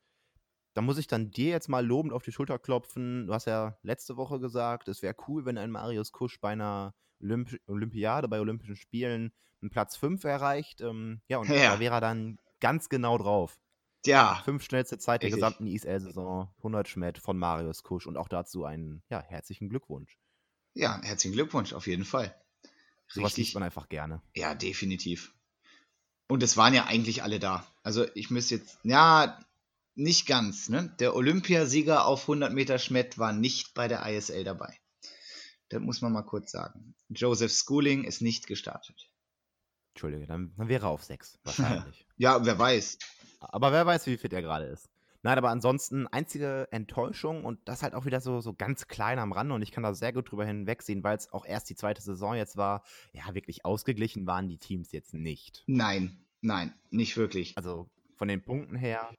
[0.73, 3.27] da muss ich dann dir jetzt mal lobend auf die Schulter klopfen.
[3.27, 6.95] Du hast ja letzte Woche gesagt, es wäre cool, wenn ein Marius Kusch bei einer
[7.21, 10.81] Olymp Olympiade, bei Olympischen Spielen einen Platz 5 erreicht.
[10.81, 11.73] Ähm, ja, und ja.
[11.73, 13.59] da wäre er dann ganz genau drauf.
[14.05, 14.41] Ja.
[14.43, 19.01] Fünf schnellste Zeit der gesamten ISL-Saison, 100 Schmett von Marius Kusch und auch dazu einen
[19.09, 20.17] ja, herzlichen Glückwunsch.
[20.73, 22.35] Ja, herzlichen Glückwunsch, auf jeden Fall.
[23.13, 24.21] Sowas sieht man einfach gerne.
[24.35, 25.33] Ja, definitiv.
[26.27, 27.67] Und es waren ja eigentlich alle da.
[27.83, 29.39] Also ich müsste jetzt, ja,
[29.95, 30.69] nicht ganz.
[30.69, 30.93] Ne?
[30.99, 34.79] Der Olympiasieger auf 100 Meter Schmett war nicht bei der ISL dabei.
[35.69, 36.95] Das muss man mal kurz sagen.
[37.09, 39.09] Joseph Schooling ist nicht gestartet.
[39.93, 42.07] Entschuldige, dann, dann wäre er auf 6, wahrscheinlich.
[42.17, 42.97] ja, wer weiß.
[43.39, 44.89] Aber wer weiß, wie fit er gerade ist.
[45.23, 49.31] Nein, aber ansonsten einzige Enttäuschung und das halt auch wieder so, so ganz klein am
[49.31, 52.01] Rande und ich kann da sehr gut drüber hinwegsehen, weil es auch erst die zweite
[52.01, 52.83] Saison jetzt war.
[53.13, 55.63] Ja, wirklich ausgeglichen waren die Teams jetzt nicht.
[55.65, 57.55] Nein, nein, nicht wirklich.
[57.55, 59.15] Also von den Punkten her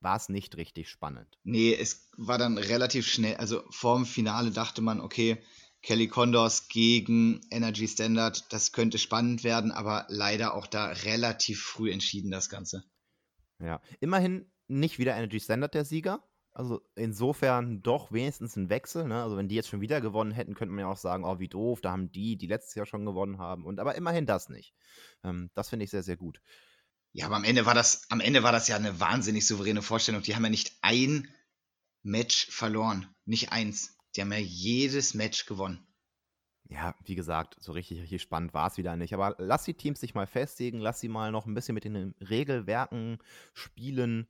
[0.00, 1.38] war es nicht richtig spannend.
[1.42, 3.36] Nee, es war dann relativ schnell.
[3.36, 5.42] Also vorm Finale dachte man, okay,
[5.82, 8.52] Kelly Condors gegen Energy Standard.
[8.52, 12.84] Das könnte spannend werden, aber leider auch da relativ früh entschieden das Ganze.
[13.60, 16.22] Ja, immerhin nicht wieder Energy Standard der Sieger.
[16.52, 19.06] Also insofern doch wenigstens ein Wechsel.
[19.06, 19.22] Ne?
[19.22, 21.48] Also wenn die jetzt schon wieder gewonnen hätten, könnte man ja auch sagen, oh wie
[21.48, 23.64] doof, da haben die, die letztes Jahr schon gewonnen haben.
[23.64, 24.74] Und aber immerhin das nicht.
[25.22, 26.40] Ähm, das finde ich sehr, sehr gut.
[27.12, 30.22] Ja, aber am Ende war das, am Ende war das ja eine wahnsinnig souveräne Vorstellung.
[30.22, 31.28] Die haben ja nicht ein
[32.02, 33.96] Match verloren, nicht eins.
[34.16, 35.86] Die haben ja jedes Match gewonnen.
[36.70, 39.14] Ja, wie gesagt, so richtig, richtig spannend war es wieder nicht.
[39.14, 42.14] Aber lass die Teams sich mal festigen, lass sie mal noch ein bisschen mit den
[42.20, 43.18] Regelwerken
[43.54, 44.28] spielen.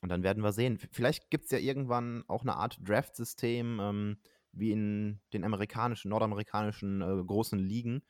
[0.00, 0.78] Und dann werden wir sehen.
[0.92, 4.16] Vielleicht gibt es ja irgendwann auch eine Art Draft-System, ähm,
[4.52, 8.02] wie in den amerikanischen, nordamerikanischen äh, großen Ligen,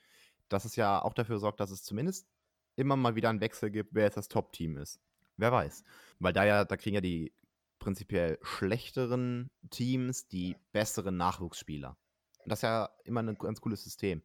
[0.48, 2.28] dass es ja auch dafür sorgt, dass es zumindest
[2.76, 5.00] immer mal wieder einen Wechsel gibt, wer jetzt das Top-Team ist.
[5.36, 5.84] Wer weiß.
[6.18, 7.32] Weil da ja, da kriegen ja die
[7.78, 11.96] prinzipiell schlechteren Teams die besseren Nachwuchsspieler.
[12.44, 14.22] Und das ist ja immer ein ganz cooles System.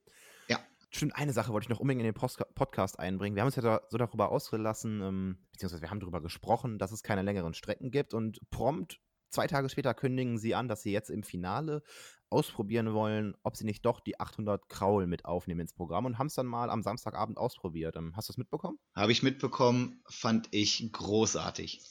[0.96, 3.36] Stimmt, eine Sache wollte ich noch unbedingt in den Post Podcast einbringen.
[3.36, 6.94] Wir haben uns ja da so darüber ausgelassen, ähm, beziehungsweise wir haben darüber gesprochen, dass
[6.94, 10.94] es keine längeren Strecken gibt und prompt zwei Tage später kündigen sie an, dass sie
[10.94, 11.84] jetzt im Finale
[12.30, 16.28] ausprobieren wollen, ob sie nicht doch die 800 Kraul mit aufnehmen ins Programm und haben
[16.28, 17.98] es dann mal am Samstagabend ausprobiert.
[18.14, 18.80] Hast du es mitbekommen?
[18.96, 21.82] Habe ich mitbekommen, fand ich großartig.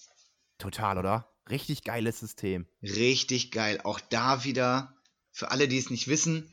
[0.56, 1.30] Total, oder?
[1.50, 2.66] Richtig geiles System.
[2.82, 3.82] Richtig geil.
[3.84, 4.96] Auch da wieder,
[5.30, 6.50] für alle, die es nicht wissen,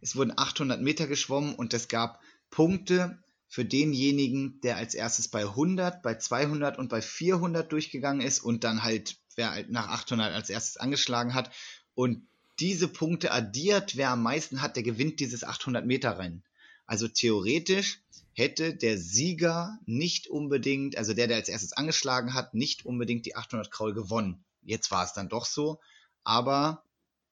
[0.00, 5.42] es wurden 800 Meter geschwommen und es gab Punkte für denjenigen, der als erstes bei
[5.42, 10.32] 100, bei 200 und bei 400 durchgegangen ist und dann halt, wer halt nach 800
[10.32, 11.50] als erstes angeschlagen hat.
[11.94, 12.26] Und
[12.60, 16.44] diese Punkte addiert, wer am meisten hat, der gewinnt dieses 800 Meter Rennen.
[16.86, 18.00] Also theoretisch
[18.34, 23.36] hätte der Sieger nicht unbedingt, also der, der als erstes angeschlagen hat, nicht unbedingt die
[23.36, 24.44] 800 Kraul gewonnen.
[24.62, 25.80] Jetzt war es dann doch so,
[26.22, 26.84] aber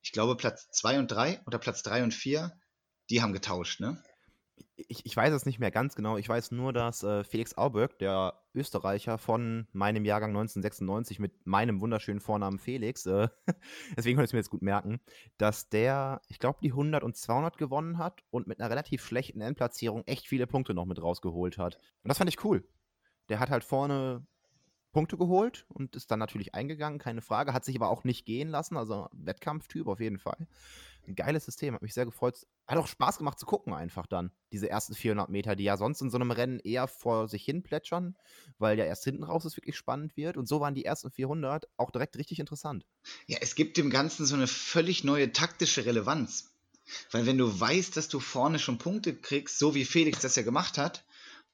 [0.02, 2.52] ich glaube Platz 2 und 3 oder Platz 3 und 4,
[3.10, 4.02] die haben getauscht, ne?
[4.76, 6.16] ich, ich weiß es nicht mehr ganz genau.
[6.16, 11.80] Ich weiß nur, dass äh, Felix Auberg, der Österreicher von meinem Jahrgang 1996 mit meinem
[11.80, 13.28] wunderschönen Vornamen Felix, äh,
[13.96, 15.00] deswegen konnte ich es mir jetzt gut merken,
[15.36, 19.40] dass der, ich glaube, die 100 und 200 gewonnen hat und mit einer relativ schlechten
[19.40, 21.76] Endplatzierung echt viele Punkte noch mit rausgeholt hat.
[22.02, 22.66] Und das fand ich cool.
[23.28, 24.26] Der hat halt vorne
[24.92, 28.48] Punkte geholt und ist dann natürlich eingegangen, keine Frage, hat sich aber auch nicht gehen
[28.48, 30.46] lassen, also Wettkampftyp auf jeden Fall
[31.08, 32.46] ein geiles System, hat mich sehr gefreut.
[32.66, 36.02] Hat auch Spaß gemacht zu gucken einfach dann, diese ersten 400 Meter, die ja sonst
[36.02, 38.16] in so einem Rennen eher vor sich hin plätschern,
[38.58, 40.36] weil ja erst hinten raus es wirklich spannend wird.
[40.36, 42.86] Und so waren die ersten 400 auch direkt richtig interessant.
[43.26, 46.54] Ja, es gibt dem Ganzen so eine völlig neue taktische Relevanz.
[47.10, 50.42] Weil wenn du weißt, dass du vorne schon Punkte kriegst, so wie Felix das ja
[50.42, 51.04] gemacht hat,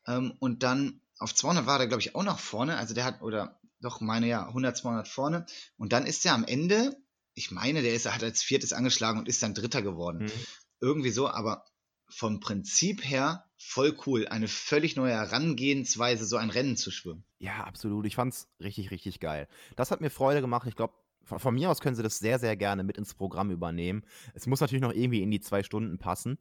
[0.06, 3.22] ähm, und dann auf 200 war der, glaube ich, auch noch vorne, also der hat,
[3.22, 6.96] oder doch meine ja, 100, 200 vorne, und dann ist er am Ende
[7.34, 10.24] ich meine, der ist, hat als viertes angeschlagen und ist dann Dritter geworden.
[10.24, 10.32] Mhm.
[10.80, 11.64] Irgendwie so, aber
[12.08, 14.28] vom Prinzip her voll cool.
[14.28, 17.24] Eine völlig neue Herangehensweise, so ein Rennen zu schwimmen.
[17.38, 18.06] Ja, absolut.
[18.06, 19.48] Ich fand's richtig, richtig geil.
[19.76, 20.68] Das hat mir Freude gemacht.
[20.68, 23.50] Ich glaube, von, von, mir aus können sie das sehr, sehr gerne mit ins Programm
[23.50, 24.04] übernehmen.
[24.34, 26.38] Es muss natürlich noch irgendwie in die zwei Stunden passen.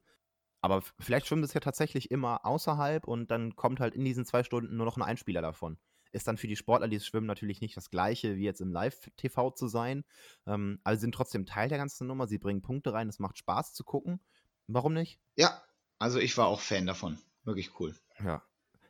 [0.64, 4.44] Aber vielleicht schwimmt es ja tatsächlich immer außerhalb und dann kommt halt in diesen zwei
[4.44, 5.78] Stunden nur noch ein Einspieler davon
[6.14, 8.72] ist dann für die Sportler, die es schwimmen, natürlich nicht das gleiche, wie jetzt im
[8.72, 10.06] Live-TV zu sein.
[10.46, 12.28] Ähm, aber sie sind trotzdem Teil der ganzen Nummer.
[12.28, 13.10] Sie bringen Punkte rein.
[13.10, 14.22] Es macht Spaß zu gucken.
[14.68, 15.20] Warum nicht?
[15.36, 15.62] Ja,
[16.00, 17.18] also ich war auch Fan davon.
[17.44, 17.96] Wirklich cool.
[18.24, 18.44] Ja.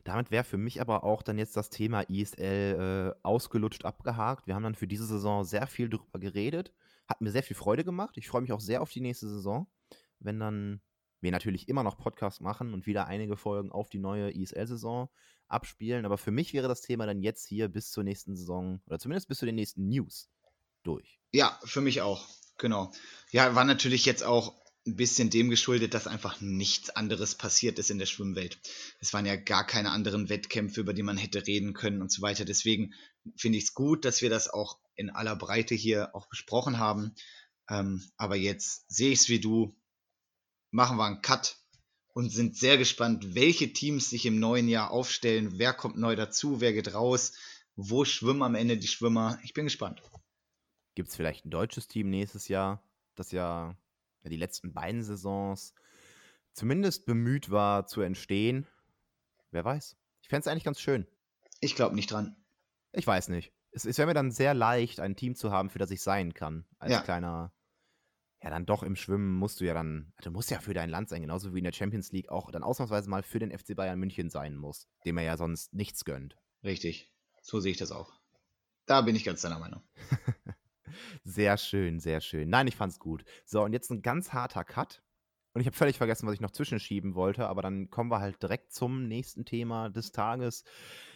[0.04, 4.46] Damit wäre für mich aber auch dann jetzt das Thema ISL äh, ausgelutscht abgehakt.
[4.46, 6.74] Wir haben dann für diese Saison sehr viel drüber geredet.
[7.08, 8.18] Hat mir sehr viel Freude gemacht.
[8.18, 9.66] Ich freue mich auch sehr auf die nächste Saison,
[10.18, 10.82] wenn dann
[11.20, 15.08] wir natürlich immer noch Podcasts machen und wieder einige Folgen auf die neue ISL-Saison
[15.48, 16.04] abspielen.
[16.04, 19.28] Aber für mich wäre das Thema dann jetzt hier bis zur nächsten Saison oder zumindest
[19.28, 20.28] bis zu den nächsten News
[20.82, 21.20] durch.
[21.32, 22.26] Ja, für mich auch.
[22.58, 22.92] Genau.
[23.30, 24.54] Ja, war natürlich jetzt auch
[24.86, 28.58] ein bisschen dem geschuldet, dass einfach nichts anderes passiert ist in der Schwimmwelt.
[29.00, 32.20] Es waren ja gar keine anderen Wettkämpfe, über die man hätte reden können und so
[32.20, 32.44] weiter.
[32.44, 32.92] Deswegen
[33.36, 37.14] finde ich es gut, dass wir das auch in aller Breite hier auch besprochen haben.
[37.68, 39.74] Ähm, aber jetzt sehe ich es wie du.
[40.74, 41.56] Machen wir einen Cut
[42.14, 46.60] und sind sehr gespannt, welche Teams sich im neuen Jahr aufstellen, wer kommt neu dazu,
[46.60, 47.34] wer geht raus,
[47.76, 49.38] wo schwimmen am Ende die Schwimmer.
[49.44, 50.02] Ich bin gespannt.
[50.96, 52.82] Gibt es vielleicht ein deutsches Team nächstes Jahr,
[53.14, 53.76] das ja
[54.24, 55.74] die letzten beiden Saisons
[56.54, 58.66] zumindest bemüht war zu entstehen?
[59.52, 59.96] Wer weiß.
[60.22, 61.06] Ich fände es eigentlich ganz schön.
[61.60, 62.34] Ich glaube nicht dran.
[62.90, 63.52] Ich weiß nicht.
[63.70, 66.34] Es, es wäre mir dann sehr leicht, ein Team zu haben, für das ich sein
[66.34, 66.66] kann.
[66.80, 67.00] Als ja.
[67.00, 67.52] kleiner
[68.44, 71.08] ja dann doch im Schwimmen musst du ja dann, du musst ja für dein Land
[71.08, 73.98] sein, genauso wie in der Champions League auch dann ausnahmsweise mal für den FC Bayern
[73.98, 76.36] München sein muss, dem er ja sonst nichts gönnt.
[76.62, 78.12] Richtig, so sehe ich das auch.
[78.84, 79.82] Da bin ich ganz deiner Meinung.
[81.24, 82.50] sehr schön, sehr schön.
[82.50, 83.24] Nein, ich fand's gut.
[83.46, 85.02] So, und jetzt ein ganz harter Cut.
[85.54, 88.42] Und ich habe völlig vergessen, was ich noch zwischenschieben wollte, aber dann kommen wir halt
[88.42, 90.64] direkt zum nächsten Thema des Tages.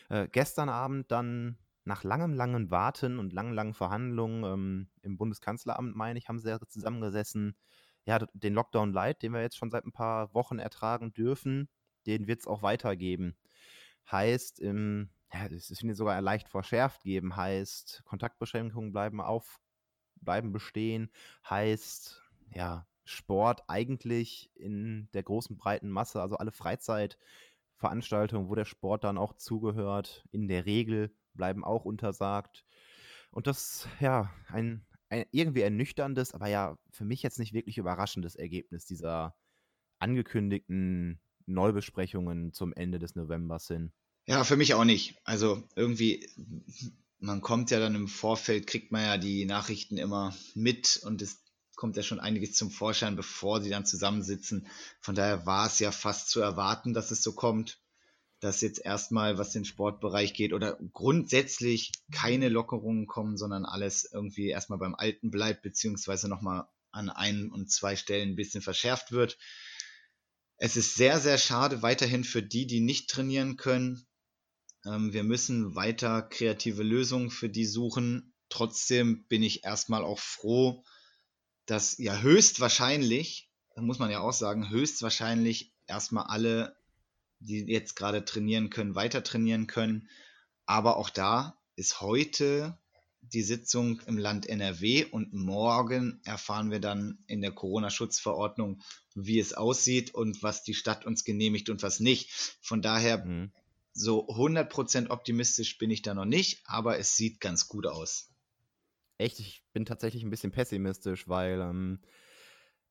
[0.08, 1.58] Äh, gestern Abend dann
[1.88, 6.50] nach langem, langem Warten und langen, langen Verhandlungen ähm, im Bundeskanzleramt, meine ich, haben sie
[6.50, 7.56] ja zusammengesessen.
[8.04, 11.68] Ja, den Lockdown Light, den wir jetzt schon seit ein paar Wochen ertragen dürfen,
[12.06, 13.36] den wird es auch weitergeben.
[14.10, 19.58] Heißt, im, ja, es ist sogar leicht verschärft geben, heißt, Kontaktbeschränkungen bleiben auf,
[20.16, 21.10] bleiben bestehen,
[21.48, 22.22] heißt,
[22.54, 29.16] ja, Sport eigentlich in der großen breiten Masse, also alle Freizeitveranstaltungen, wo der Sport dann
[29.16, 32.66] auch zugehört, in der Regel bleiben auch untersagt.
[33.30, 38.36] Und das, ja, ein, ein irgendwie ernüchterndes, aber ja für mich jetzt nicht wirklich überraschendes
[38.36, 39.34] Ergebnis dieser
[39.98, 43.92] angekündigten Neubesprechungen zum Ende des Novembers hin.
[44.26, 45.16] Ja, für mich auch nicht.
[45.24, 46.28] Also irgendwie,
[47.18, 51.42] man kommt ja dann im Vorfeld, kriegt man ja die Nachrichten immer mit und es
[51.74, 54.66] kommt ja schon einiges zum Vorschein, bevor sie dann zusammensitzen.
[55.00, 57.80] Von daher war es ja fast zu erwarten, dass es so kommt
[58.40, 64.48] dass jetzt erstmal, was den Sportbereich geht, oder grundsätzlich keine Lockerungen kommen, sondern alles irgendwie
[64.48, 69.38] erstmal beim Alten bleibt, beziehungsweise nochmal an ein und zwei Stellen ein bisschen verschärft wird.
[70.56, 74.06] Es ist sehr, sehr schade weiterhin für die, die nicht trainieren können.
[74.84, 78.34] Ähm, wir müssen weiter kreative Lösungen für die suchen.
[78.48, 80.82] trotzdem bin ich erstmal auch froh,
[81.66, 86.77] dass ja höchstwahrscheinlich, muss man ja auch sagen, höchstwahrscheinlich erstmal alle,
[87.40, 90.08] die jetzt gerade trainieren können, weiter trainieren können.
[90.66, 92.78] Aber auch da ist heute
[93.20, 98.80] die Sitzung im Land NRW und morgen erfahren wir dann in der Corona-Schutzverordnung,
[99.14, 102.30] wie es aussieht und was die Stadt uns genehmigt und was nicht.
[102.60, 103.52] Von daher, mhm.
[103.92, 108.30] so 100% optimistisch bin ich da noch nicht, aber es sieht ganz gut aus.
[109.18, 112.00] Echt, ich bin tatsächlich ein bisschen pessimistisch, weil ähm,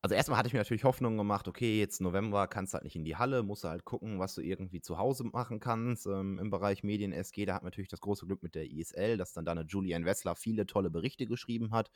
[0.02, 2.96] also erstmal hatte ich mir natürlich Hoffnung gemacht, okay, jetzt November kannst du halt nicht
[2.96, 6.06] in die Halle, musst du halt gucken, was du irgendwie zu Hause machen kannst.
[6.06, 9.18] Ähm, Im Bereich Medien SG, da hat man natürlich das große Glück mit der ISL,
[9.18, 11.90] dass dann da eine Julian Wessler viele tolle Berichte geschrieben hat,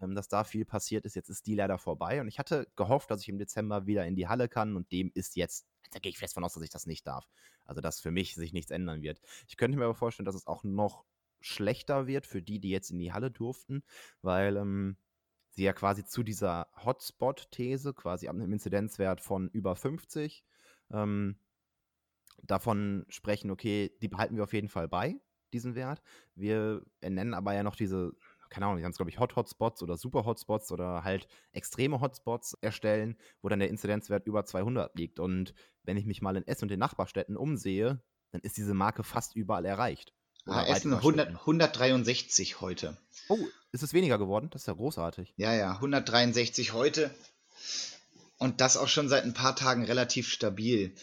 [0.00, 1.14] ähm, dass da viel passiert ist.
[1.14, 4.16] Jetzt ist die leider vorbei und ich hatte gehofft, dass ich im Dezember wieder in
[4.16, 6.70] die Halle kann und dem ist jetzt, da gehe ich fest von aus, dass ich
[6.70, 7.28] das nicht darf.
[7.64, 9.20] Also dass für mich sich nichts ändern wird.
[9.48, 11.04] Ich könnte mir aber vorstellen, dass es auch noch
[11.40, 13.84] schlechter wird für die, die jetzt in die Halle durften,
[14.22, 14.96] weil ähm,
[15.54, 20.44] sie ja quasi zu dieser Hotspot-These, quasi ab einem Inzidenzwert von über 50,
[20.90, 21.38] ähm,
[22.42, 25.16] davon sprechen, okay, die behalten wir auf jeden Fall bei,
[25.52, 26.02] diesen Wert.
[26.34, 28.12] Wir nennen aber ja noch diese,
[28.50, 33.16] keine Ahnung, die haben es, glaube ich, Hot-Hotspots oder Super-Hotspots oder halt extreme Hotspots erstellen,
[33.42, 35.20] wo dann der Inzidenzwert über 200 liegt.
[35.20, 39.04] Und wenn ich mich mal in Essen und den Nachbarstädten umsehe, dann ist diese Marke
[39.04, 40.13] fast überall erreicht.
[40.46, 42.96] Ah, Essen 100, 163 heute.
[43.28, 43.38] Oh,
[43.72, 44.48] ist es weniger geworden?
[44.50, 45.32] Das ist ja großartig.
[45.36, 47.14] Ja, ja, 163 heute.
[48.36, 50.94] Und das auch schon seit ein paar Tagen relativ stabil.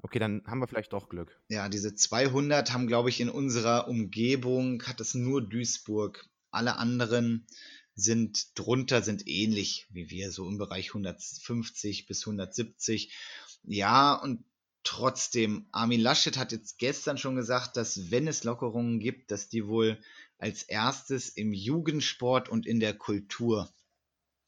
[0.00, 1.38] Okay, dann haben wir vielleicht doch Glück.
[1.48, 6.26] Ja, diese 200 haben, glaube ich, in unserer Umgebung, hat es nur Duisburg.
[6.50, 7.46] Alle anderen
[7.94, 13.12] sind drunter, sind ähnlich wie wir, so im Bereich 150 bis 170.
[13.64, 14.44] Ja, und
[14.84, 19.66] Trotzdem, Armin Laschet hat jetzt gestern schon gesagt, dass wenn es Lockerungen gibt, dass die
[19.66, 19.98] wohl
[20.38, 23.72] als erstes im Jugendsport und in der Kultur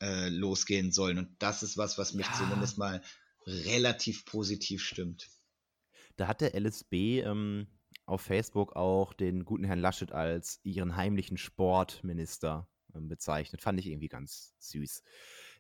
[0.03, 1.19] äh, losgehen sollen.
[1.19, 2.33] Und das ist was, was mich ja.
[2.35, 3.01] zumindest mal
[3.47, 5.31] relativ positiv stimmt.
[6.17, 7.69] Da hat der LSB ähm,
[8.07, 13.63] auf Facebook auch den guten Herrn Laschet als ihren heimlichen Sportminister ähm, bezeichnet.
[13.63, 15.03] Fand ich irgendwie ganz süß.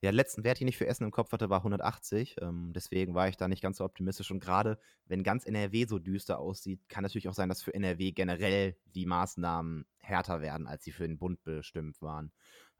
[0.05, 2.37] Der letzten Wert, den ich für Essen im Kopf hatte, war 180.
[2.43, 4.31] Ähm, deswegen war ich da nicht ganz so optimistisch.
[4.31, 8.12] Und gerade wenn ganz NRW so düster aussieht, kann natürlich auch sein, dass für NRW
[8.12, 12.33] generell die Maßnahmen härter werden, als sie für den Bund bestimmt waren.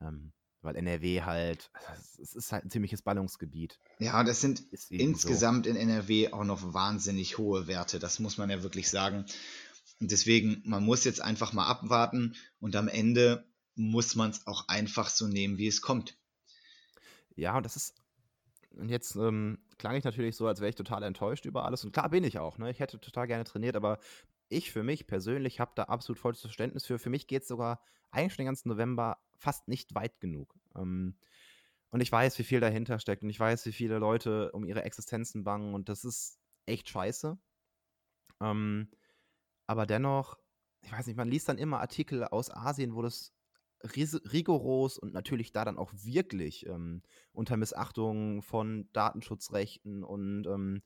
[0.03, 1.71] Ähm, weil NRW halt,
[2.21, 3.81] es ist halt ein ziemliches Ballungsgebiet.
[4.01, 5.71] Ja, das sind insgesamt so.
[5.71, 7.99] in NRW auch noch wahnsinnig hohe Werte.
[7.99, 9.25] Das muss man ja wirklich sagen.
[9.99, 14.69] Und deswegen, man muss jetzt einfach mal abwarten und am Ende muss man es auch
[14.69, 16.19] einfach so nehmen, wie es kommt.
[17.37, 17.95] Ja, und das ist.
[18.77, 21.85] Und jetzt ähm, klang ich natürlich so, als wäre ich total enttäuscht über alles.
[21.85, 22.59] Und klar bin ich auch.
[22.59, 22.71] Ne?
[22.71, 23.99] Ich hätte total gerne trainiert, aber
[24.49, 26.99] ich für mich persönlich habe da absolut volles Verständnis für.
[26.99, 30.55] Für mich geht es sogar eigentlich den ganzen November fast nicht weit genug.
[30.75, 31.17] Ähm,
[31.91, 33.23] und ich weiß, wie viel dahinter steckt.
[33.23, 35.75] Und ich weiß, wie viele Leute um ihre Existenzen bangen.
[35.75, 37.39] Und das ist echt scheiße.
[38.41, 38.89] Ähm,
[39.67, 40.37] aber dennoch,
[40.83, 43.33] ich weiß nicht, man liest dann immer Artikel aus Asien, wo das
[43.85, 50.83] rigoros und natürlich da dann auch wirklich ähm, unter Missachtung von Datenschutzrechten und ähm,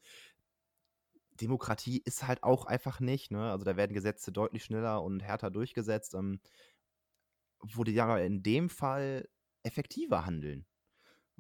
[1.41, 3.31] Demokratie ist halt auch einfach nicht.
[3.31, 3.51] Ne?
[3.51, 6.41] Also da werden Gesetze deutlich schneller und härter durchgesetzt, ähm,
[7.63, 9.29] wo die ja in dem Fall
[9.63, 10.67] effektiver handeln.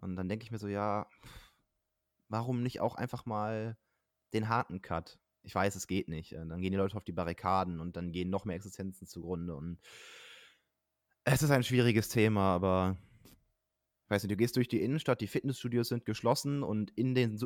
[0.01, 1.09] Und dann denke ich mir so, ja,
[2.29, 3.77] warum nicht auch einfach mal
[4.33, 5.19] den harten Cut?
[5.43, 6.33] Ich weiß, es geht nicht.
[6.33, 9.57] Äh, dann gehen die Leute auf die Barrikaden und dann gehen noch mehr Existenzen zugrunde
[9.57, 9.81] und
[11.33, 12.97] es ist ein schwieriges Thema, aber
[14.09, 17.39] weißt du, du gehst durch die Innenstadt, die Fitnessstudios sind geschlossen und in den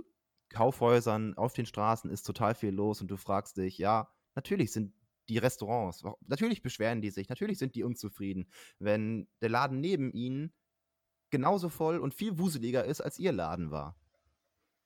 [0.50, 4.92] Kaufhäusern auf den Straßen ist total viel los und du fragst dich, ja, natürlich sind
[5.28, 10.52] die Restaurants, natürlich beschweren die sich, natürlich sind die unzufrieden, wenn der Laden neben ihnen
[11.30, 13.96] genauso voll und viel wuseliger ist, als ihr Laden war.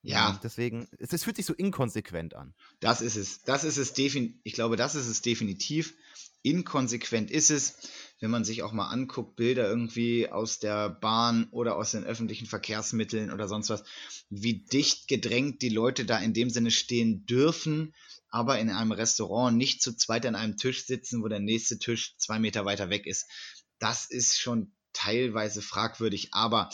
[0.02, 0.30] Ja.
[0.30, 2.54] Und deswegen, es, es, fühlt sich so inkonsequent an.
[2.78, 3.42] Das ist es.
[3.42, 4.40] Das ist es definitiv.
[4.44, 5.94] Ich glaube, das ist es definitiv.
[6.42, 11.76] Inkonsequent ist es, wenn man sich auch mal anguckt, Bilder irgendwie aus der Bahn oder
[11.76, 13.84] aus den öffentlichen Verkehrsmitteln oder sonst was,
[14.30, 17.94] wie dicht gedrängt die Leute da in dem Sinne stehen dürfen,
[18.28, 22.16] aber in einem Restaurant nicht zu zweit an einem Tisch sitzen, wo der nächste Tisch
[22.16, 23.26] zwei Meter weiter weg ist.
[23.78, 26.70] Das ist schon teilweise fragwürdig, aber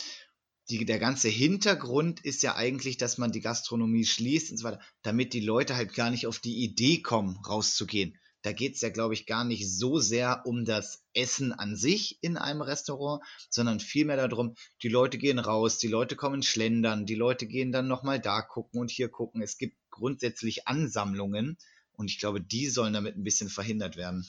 [0.71, 4.81] die, der ganze Hintergrund ist ja eigentlich, dass man die Gastronomie schließt und so weiter,
[5.03, 8.17] damit die Leute halt gar nicht auf die Idee kommen, rauszugehen.
[8.43, 12.19] Da geht es ja, glaube ich, gar nicht so sehr um das Essen an sich
[12.23, 17.15] in einem Restaurant, sondern vielmehr darum, die Leute gehen raus, die Leute kommen schlendern, die
[17.15, 19.43] Leute gehen dann nochmal da gucken und hier gucken.
[19.43, 21.57] Es gibt grundsätzlich Ansammlungen
[21.93, 24.27] und ich glaube, die sollen damit ein bisschen verhindert werden.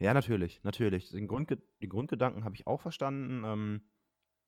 [0.00, 1.10] Ja, natürlich, natürlich.
[1.10, 3.42] Den, Grundge den Grundgedanken habe ich auch verstanden.
[3.44, 3.82] Ähm,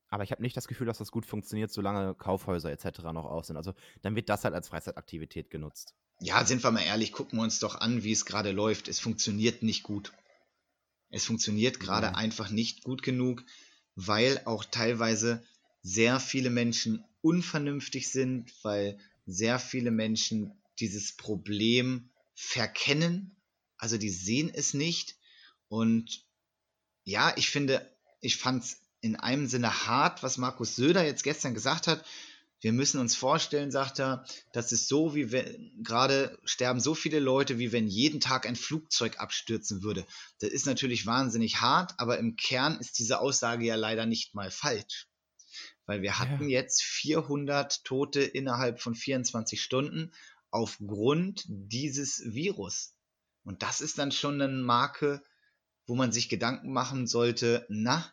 [0.09, 3.03] aber ich habe nicht das Gefühl, dass das gut funktioniert, solange Kaufhäuser etc.
[3.13, 3.57] noch aus sind.
[3.57, 5.95] Also dann wird das halt als Freizeitaktivität genutzt.
[6.21, 8.89] Ja, sind wir mal ehrlich, gucken wir uns doch an, wie es gerade läuft.
[8.89, 10.13] Es funktioniert nicht gut.
[11.09, 12.15] Es funktioniert gerade ja.
[12.15, 13.43] einfach nicht gut genug,
[13.97, 15.43] weil auch teilweise
[15.83, 23.37] sehr viele Menschen unvernünftig sind, weil sehr viele Menschen dieses Problem verkennen.
[23.79, 25.17] Also die sehen es nicht.
[25.69, 26.25] Und
[27.05, 27.91] ja, ich finde,
[28.21, 32.05] ich fand es in einem Sinne hart, was Markus Söder jetzt gestern gesagt hat.
[32.61, 37.19] Wir müssen uns vorstellen, sagt er, das ist so, wie wenn gerade sterben so viele
[37.19, 40.07] Leute, wie wenn jeden Tag ein Flugzeug abstürzen würde.
[40.41, 44.51] Das ist natürlich wahnsinnig hart, aber im Kern ist diese Aussage ja leider nicht mal
[44.51, 45.09] falsch.
[45.87, 46.61] Weil wir hatten ja.
[46.61, 50.13] jetzt 400 Tote innerhalb von 24 Stunden
[50.51, 52.95] aufgrund dieses Virus.
[53.43, 55.23] Und das ist dann schon eine Marke,
[55.87, 58.13] wo man sich Gedanken machen sollte, na,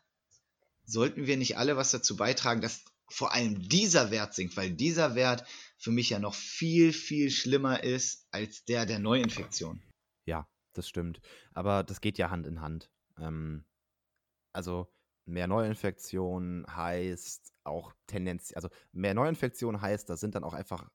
[0.86, 5.16] sollten wir nicht alle was dazu beitragen, dass vor allem dieser Wert sinkt, weil dieser
[5.16, 5.46] Wert
[5.78, 9.82] für mich ja noch viel, viel schlimmer ist als der der Neuinfektion.
[10.26, 11.22] Ja, das stimmt.
[11.54, 12.92] Aber das geht ja Hand in Hand.
[13.18, 13.66] Ähm,
[14.54, 14.88] also
[15.26, 20.90] mehr Neuinfektionen heißt auch Tendenz, also mehr Neuinfektionen heißt, da sind dann auch einfach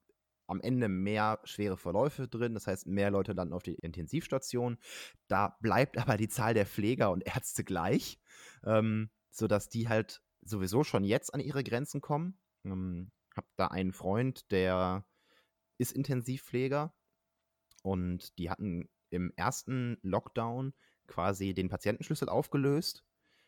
[0.47, 2.53] am Ende mehr schwere Verläufe drin.
[2.53, 4.77] Das heißt, mehr Leute landen auf die Intensivstation.
[5.27, 8.19] Da bleibt aber die Zahl der Pfleger und Ärzte gleich,
[8.65, 12.37] ähm, sodass die halt sowieso schon jetzt an ihre Grenzen kommen.
[12.65, 15.05] Ähm, hab da einen Freund, der
[15.77, 16.93] ist Intensivpfleger
[17.81, 20.73] und die hatten im ersten Lockdown
[21.07, 23.03] quasi den Patientenschlüssel aufgelöst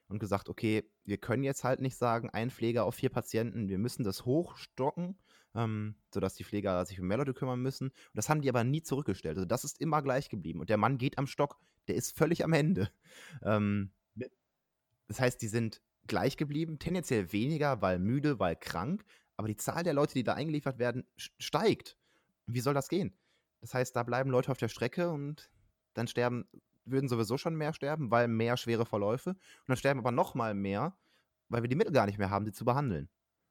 [0.07, 3.77] und gesagt, okay, wir können jetzt halt nicht sagen, ein Pfleger auf vier Patienten, wir
[3.77, 5.17] müssen das hochstocken,
[5.55, 7.87] ähm, sodass die Pfleger sich um mehr Leute kümmern müssen.
[7.87, 9.37] Und das haben die aber nie zurückgestellt.
[9.37, 10.59] Also das ist immer gleich geblieben.
[10.59, 12.91] Und der Mann geht am Stock, der ist völlig am Ende.
[13.41, 13.91] Ähm,
[15.07, 19.03] das heißt, die sind gleich geblieben, tendenziell weniger, weil müde, weil krank,
[19.37, 21.97] aber die Zahl der Leute, die da eingeliefert werden, steigt.
[22.47, 23.17] Wie soll das gehen?
[23.61, 25.49] Das heißt, da bleiben Leute auf der Strecke und
[25.93, 26.47] dann sterben,
[26.85, 29.31] würden sowieso schon mehr sterben, weil mehr schwere Verläufe.
[29.31, 30.95] Und dann sterben aber noch mal mehr,
[31.49, 33.09] weil wir die Mittel gar nicht mehr haben, sie zu behandeln.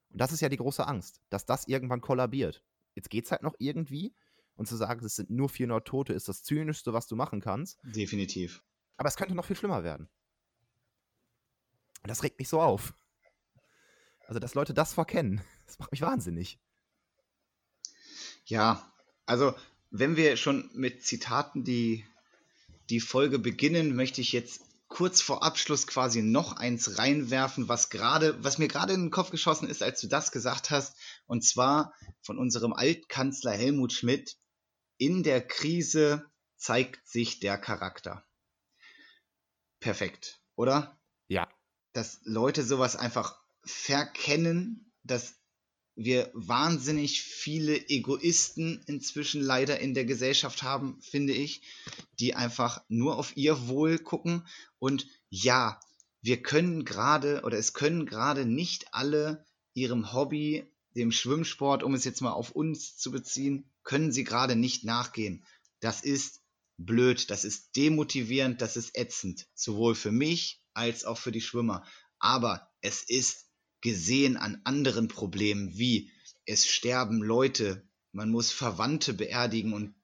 [0.09, 2.63] Und das ist ja die große Angst, dass das irgendwann kollabiert.
[2.93, 4.13] Jetzt geht es halt noch irgendwie.
[4.55, 7.77] Und zu sagen, es sind nur 400 Tote, ist das Zynischste, was du machen kannst.
[7.83, 8.63] Definitiv.
[8.95, 10.07] Aber es könnte noch viel schlimmer werden.
[12.05, 12.93] Und das regt mich so auf.
[14.27, 16.59] Also, dass Leute das verkennen, das macht mich wahnsinnig.
[18.45, 18.93] Ja,
[19.25, 19.55] also,
[19.89, 22.05] wenn wir schon mit Zitaten die,
[22.91, 28.43] die Folge beginnen, möchte ich jetzt kurz vor Abschluss quasi noch eins reinwerfen, was gerade,
[28.43, 30.95] was mir gerade in den Kopf geschossen ist, als du das gesagt hast,
[31.25, 31.91] und zwar
[32.21, 34.37] von unserem Altkanzler Helmut Schmidt.
[34.97, 36.23] In der Krise
[36.55, 38.23] zeigt sich der Charakter.
[39.79, 40.99] Perfekt, oder?
[41.95, 45.35] Dass Leute sowas einfach verkennen, dass
[45.95, 51.61] wir wahnsinnig viele Egoisten inzwischen leider in der Gesellschaft haben, finde ich,
[52.19, 54.45] die einfach nur auf ihr Wohl gucken.
[54.77, 55.79] Und ja,
[56.21, 62.03] wir können gerade oder es können gerade nicht alle ihrem Hobby, dem Schwimmsport, um es
[62.03, 65.45] jetzt mal auf uns zu beziehen, können sie gerade nicht nachgehen.
[65.79, 66.41] Das ist
[66.77, 71.85] blöd, das ist demotivierend, das ist ätzend, sowohl für mich als auch für die Schwimmer.
[72.19, 73.47] Aber es ist
[73.81, 76.11] gesehen an anderen Problemen, wie
[76.45, 79.95] es sterben Leute, man muss Verwandte beerdigen und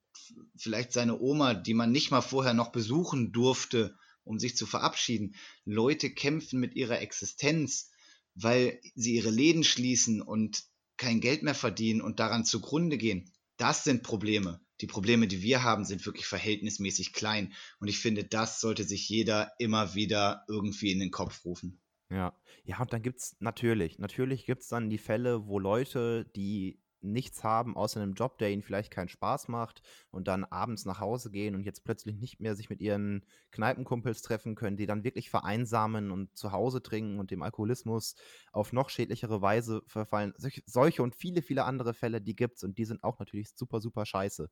[0.55, 5.35] vielleicht seine Oma, die man nicht mal vorher noch besuchen durfte, um sich zu verabschieden.
[5.65, 7.89] Leute kämpfen mit ihrer Existenz,
[8.35, 10.63] weil sie ihre Läden schließen und
[10.97, 13.31] kein Geld mehr verdienen und daran zugrunde gehen.
[13.57, 17.53] Das sind Probleme die Probleme, die wir haben, sind wirklich verhältnismäßig klein.
[17.79, 21.79] Und ich finde, das sollte sich jeder immer wieder irgendwie in den Kopf rufen.
[22.09, 26.29] Ja, ja, und dann gibt es natürlich, natürlich gibt es dann die Fälle, wo Leute,
[26.35, 29.81] die nichts haben außer einem Job, der ihnen vielleicht keinen Spaß macht
[30.11, 34.21] und dann abends nach Hause gehen und jetzt plötzlich nicht mehr sich mit ihren Kneipenkumpels
[34.21, 38.15] treffen können, die dann wirklich vereinsamen und zu Hause trinken und dem Alkoholismus
[38.51, 40.33] auf noch schädlichere Weise verfallen.
[40.37, 43.81] Solche, und viele, viele andere Fälle, die gibt es und die sind auch natürlich super,
[43.81, 44.49] super scheiße.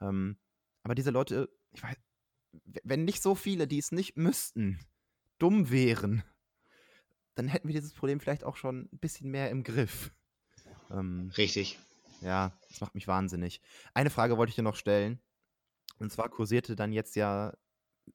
[0.00, 0.38] Ähm,
[0.82, 1.96] aber diese Leute, ich weiß,
[2.84, 4.78] wenn nicht so viele, die es nicht müssten,
[5.38, 6.22] dumm wären,
[7.34, 10.12] dann hätten wir dieses Problem vielleicht auch schon ein bisschen mehr im Griff.
[10.90, 11.78] Ähm, Richtig.
[12.20, 13.60] Ja, das macht mich wahnsinnig.
[13.94, 15.20] Eine Frage wollte ich dir noch stellen.
[15.98, 17.54] Und zwar kursierte dann jetzt ja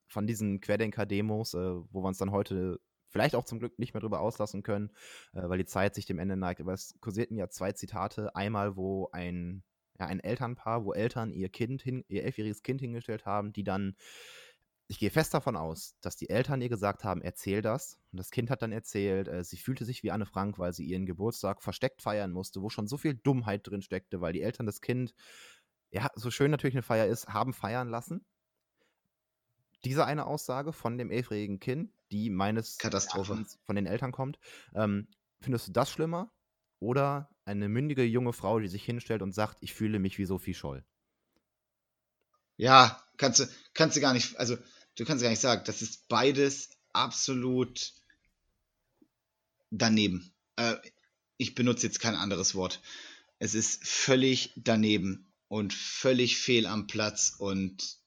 [0.08, 4.02] von diesen Querdenker-Demos, äh, wo wir uns dann heute vielleicht auch zum Glück nicht mehr
[4.02, 4.92] drüber auslassen können,
[5.34, 6.62] äh, weil die Zeit sich dem Ende neigt.
[6.62, 8.36] Aber es kursierten ja zwei Zitate.
[8.36, 9.64] Einmal, wo ein,
[10.00, 13.96] ja, ein Elternpaar, wo Eltern ihr Kind hin, ihr elfjähriges Kind hingestellt haben, die dann
[14.88, 17.98] ich gehe fest davon aus, dass die Eltern ihr gesagt haben, erzähl das.
[18.12, 20.86] Und das Kind hat dann erzählt, äh, sie fühlte sich wie Anne Frank, weil sie
[20.86, 24.66] ihren Geburtstag versteckt feiern musste, wo schon so viel Dummheit drin steckte, weil die Eltern
[24.66, 25.16] das Kind,
[25.92, 28.26] ja, so schön natürlich eine Feier ist, haben feiern lassen.
[29.84, 33.46] Diese eine Aussage von dem elfjährigen Kind, die meines Katastrophe.
[33.64, 34.40] Von den Eltern kommt,
[34.76, 35.08] ähm,
[35.42, 36.32] findest du das schlimmer?
[36.80, 40.54] Oder eine mündige junge Frau, die sich hinstellt und sagt, ich fühle mich wie Sophie
[40.54, 40.84] Scholl?
[42.58, 44.58] Ja, kannst du, kannst du gar nicht, also
[44.96, 47.94] du kannst gar nicht sagen, das ist beides absolut
[49.70, 50.34] daneben.
[50.56, 50.76] Äh,
[51.38, 52.82] ich benutze jetzt kein anderes Wort.
[53.40, 57.98] Es ist völlig daneben und völlig fehl am Platz und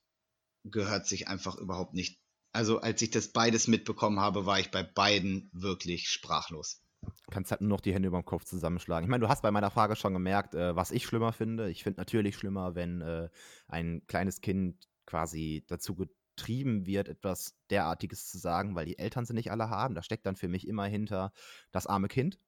[0.64, 2.20] gehört sich einfach überhaupt nicht.
[2.52, 6.82] Also als ich das beides mitbekommen habe, war ich bei beiden wirklich sprachlos.
[7.30, 9.06] Kannst halt nur noch die Hände über dem Kopf zusammenschlagen.
[9.06, 11.70] Ich meine, du hast bei meiner Frage schon gemerkt, äh, was ich schlimmer finde.
[11.70, 13.28] Ich finde natürlich schlimmer, wenn äh,
[13.68, 15.94] ein kleines Kind quasi dazu
[16.38, 19.94] getrieben wird, etwas derartiges zu sagen, weil die Eltern sie nicht alle haben.
[19.94, 21.32] Da steckt dann für mich immer hinter
[21.72, 22.38] das arme Kind.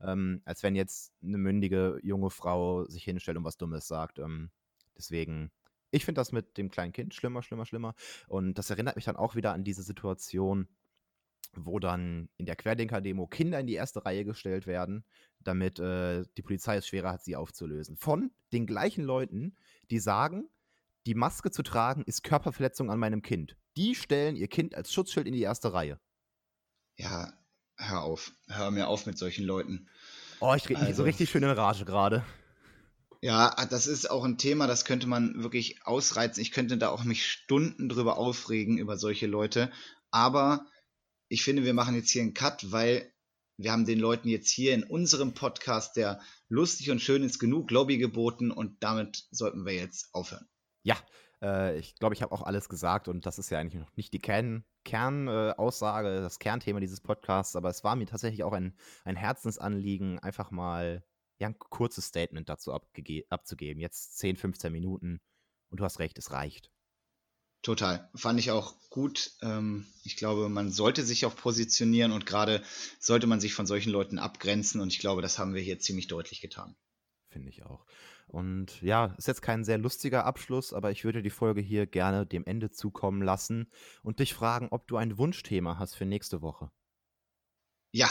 [0.00, 4.18] Ähm, als wenn jetzt eine mündige junge Frau sich hinstellt und was Dummes sagt.
[4.18, 4.50] Ähm,
[4.96, 5.50] deswegen,
[5.90, 7.94] ich finde das mit dem kleinen Kind schlimmer, schlimmer, schlimmer.
[8.28, 10.68] Und das erinnert mich dann auch wieder an diese Situation,
[11.54, 15.04] wo dann in der Querdenker-Demo Kinder in die erste Reihe gestellt werden,
[15.40, 17.96] damit äh, die Polizei es schwerer hat, sie aufzulösen.
[17.96, 19.56] Von den gleichen Leuten,
[19.90, 20.48] die sagen,
[21.06, 23.56] die Maske zu tragen ist Körperverletzung an meinem Kind.
[23.76, 26.00] Die stellen ihr Kind als Schutzschild in die erste Reihe.
[26.96, 27.32] Ja,
[27.76, 28.32] hör auf.
[28.48, 29.88] Hör mir auf mit solchen Leuten.
[30.40, 32.24] Oh, ich rede also, so richtig schön in Rage gerade.
[33.20, 36.40] Ja, das ist auch ein Thema, das könnte man wirklich ausreizen.
[36.40, 39.72] Ich könnte da auch mich Stunden drüber aufregen über solche Leute.
[40.10, 40.66] Aber
[41.28, 43.12] ich finde, wir machen jetzt hier einen Cut, weil
[43.56, 47.72] wir haben den Leuten jetzt hier in unserem Podcast, der lustig und schön ist, genug
[47.72, 50.48] Lobby geboten und damit sollten wir jetzt aufhören.
[50.88, 50.96] Ja,
[51.42, 54.14] äh, ich glaube, ich habe auch alles gesagt und das ist ja eigentlich noch nicht
[54.14, 58.74] die Kern, Kernaussage, äh, das Kernthema dieses Podcasts, aber es war mir tatsächlich auch ein,
[59.04, 61.04] ein Herzensanliegen, einfach mal
[61.38, 63.82] ja, ein kurzes Statement dazu abzugeben.
[63.82, 65.20] Jetzt 10, 15 Minuten
[65.68, 66.72] und du hast recht, es reicht.
[67.60, 68.08] Total.
[68.14, 69.32] Fand ich auch gut.
[69.42, 72.62] Ähm, ich glaube, man sollte sich auch positionieren und gerade
[72.98, 76.06] sollte man sich von solchen Leuten abgrenzen und ich glaube, das haben wir hier ziemlich
[76.06, 76.76] deutlich getan.
[77.28, 77.84] Finde ich auch.
[78.28, 82.26] Und ja, ist jetzt kein sehr lustiger Abschluss, aber ich würde die Folge hier gerne
[82.26, 83.70] dem Ende zukommen lassen
[84.02, 86.70] und dich fragen, ob du ein Wunschthema hast für nächste Woche.
[87.90, 88.08] Ja,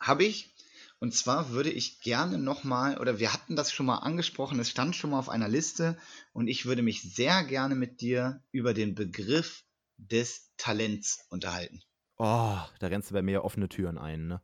[0.00, 0.54] habe ich.
[0.98, 4.94] Und zwar würde ich gerne nochmal, oder wir hatten das schon mal angesprochen, es stand
[4.94, 5.96] schon mal auf einer Liste
[6.32, 9.64] und ich würde mich sehr gerne mit dir über den Begriff
[9.96, 11.80] des Talents unterhalten.
[12.18, 14.42] Oh, da rennst du bei mir offene Türen ein, ne?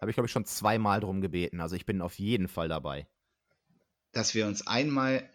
[0.00, 1.60] Habe ich, glaube ich, schon zweimal drum gebeten.
[1.60, 3.08] Also ich bin auf jeden Fall dabei.
[4.16, 5.28] Dass wir uns einmal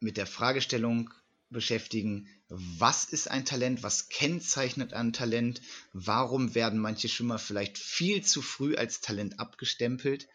[0.00, 1.08] mit der Fragestellung
[1.50, 5.62] beschäftigen, was ist ein Talent, was kennzeichnet ein Talent,
[5.92, 10.26] warum werden manche Schwimmer vielleicht viel zu früh als Talent abgestempelt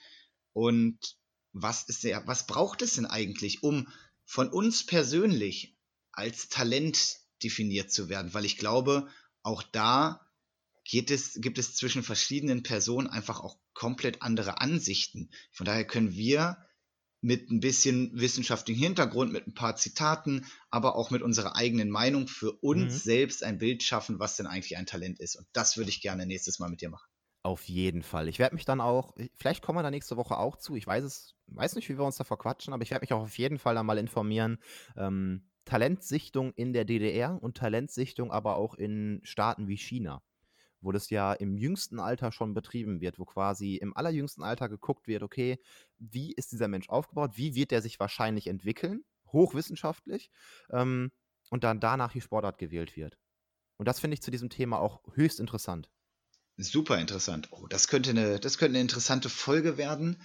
[0.53, 1.17] und
[1.51, 3.89] was ist der, was braucht es denn eigentlich, um
[4.23, 5.75] von uns persönlich
[6.13, 8.33] als Talent definiert zu werden?
[8.33, 9.09] Weil ich glaube,
[9.43, 10.25] auch da
[10.85, 15.31] geht es, gibt es zwischen verschiedenen Personen einfach auch komplett andere Ansichten.
[15.51, 16.65] Von daher können wir
[17.21, 22.27] mit ein bisschen wissenschaftlichem Hintergrund, mit ein paar Zitaten, aber auch mit unserer eigenen Meinung
[22.27, 22.97] für uns mhm.
[22.97, 25.35] selbst ein Bild schaffen, was denn eigentlich ein Talent ist.
[25.35, 27.09] Und das würde ich gerne nächstes Mal mit dir machen.
[27.43, 28.27] Auf jeden Fall.
[28.27, 30.75] Ich werde mich dann auch, vielleicht kommen wir da nächste Woche auch zu.
[30.75, 33.23] Ich weiß es, weiß nicht, wie wir uns da verquatschen, aber ich werde mich auch
[33.23, 34.59] auf jeden Fall da mal informieren.
[34.97, 40.21] Ähm, Talentsichtung in der DDR und Talentsichtung aber auch in Staaten wie China
[40.81, 45.07] wo das ja im jüngsten Alter schon betrieben wird, wo quasi im allerjüngsten Alter geguckt
[45.07, 45.59] wird, okay,
[45.97, 50.31] wie ist dieser Mensch aufgebaut, wie wird der sich wahrscheinlich entwickeln, hochwissenschaftlich,
[50.71, 51.11] ähm,
[51.51, 53.17] und dann danach die Sportart gewählt wird.
[53.77, 55.91] Und das finde ich zu diesem Thema auch höchst interessant.
[56.57, 57.47] Super interessant.
[57.51, 60.21] Oh, das könnte eine, das könnte eine interessante Folge werden.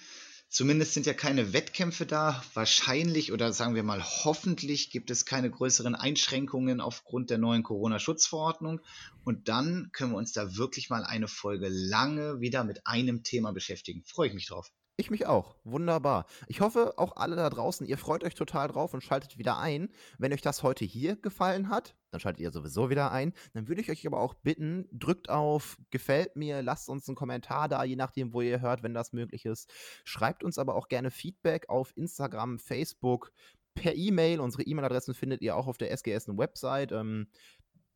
[0.55, 2.41] Zumindest sind ja keine Wettkämpfe da.
[2.55, 8.81] Wahrscheinlich oder sagen wir mal hoffentlich gibt es keine größeren Einschränkungen aufgrund der neuen Corona-Schutzverordnung.
[9.25, 13.53] Und dann können wir uns da wirklich mal eine Folge lange wieder mit einem Thema
[13.53, 14.05] beschäftigen.
[14.05, 14.71] Freue ich mich drauf.
[14.97, 15.57] Ich mich auch.
[15.65, 16.25] Wunderbar.
[16.47, 19.89] Ich hoffe, auch alle da draußen, ihr freut euch total drauf und schaltet wieder ein.
[20.19, 23.33] Wenn euch das heute hier gefallen hat, dann schaltet ihr sowieso wieder ein.
[23.55, 27.69] Dann würde ich euch aber auch bitten, drückt auf Gefällt mir, lasst uns einen Kommentar
[27.69, 29.73] da, je nachdem, wo ihr hört, wenn das möglich ist.
[30.05, 33.33] Schreibt uns aber auch gerne Feedback auf Instagram, Facebook,
[33.75, 34.39] per E-Mail.
[34.39, 36.93] Unsere E-Mail-Adressen findet ihr auch auf der SGS-Website.
[36.93, 37.27] Ähm,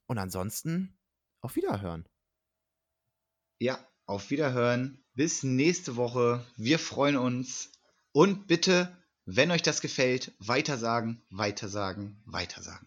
[0.06, 0.98] und ansonsten
[1.42, 2.08] auf Wiederhören.
[3.60, 3.78] Ja,
[4.08, 4.98] auf Wiederhören.
[5.14, 6.44] Bis nächste Woche.
[6.56, 7.70] Wir freuen uns.
[8.12, 8.96] Und bitte,
[9.26, 12.86] wenn euch das gefällt, weitersagen, weitersagen, weitersagen.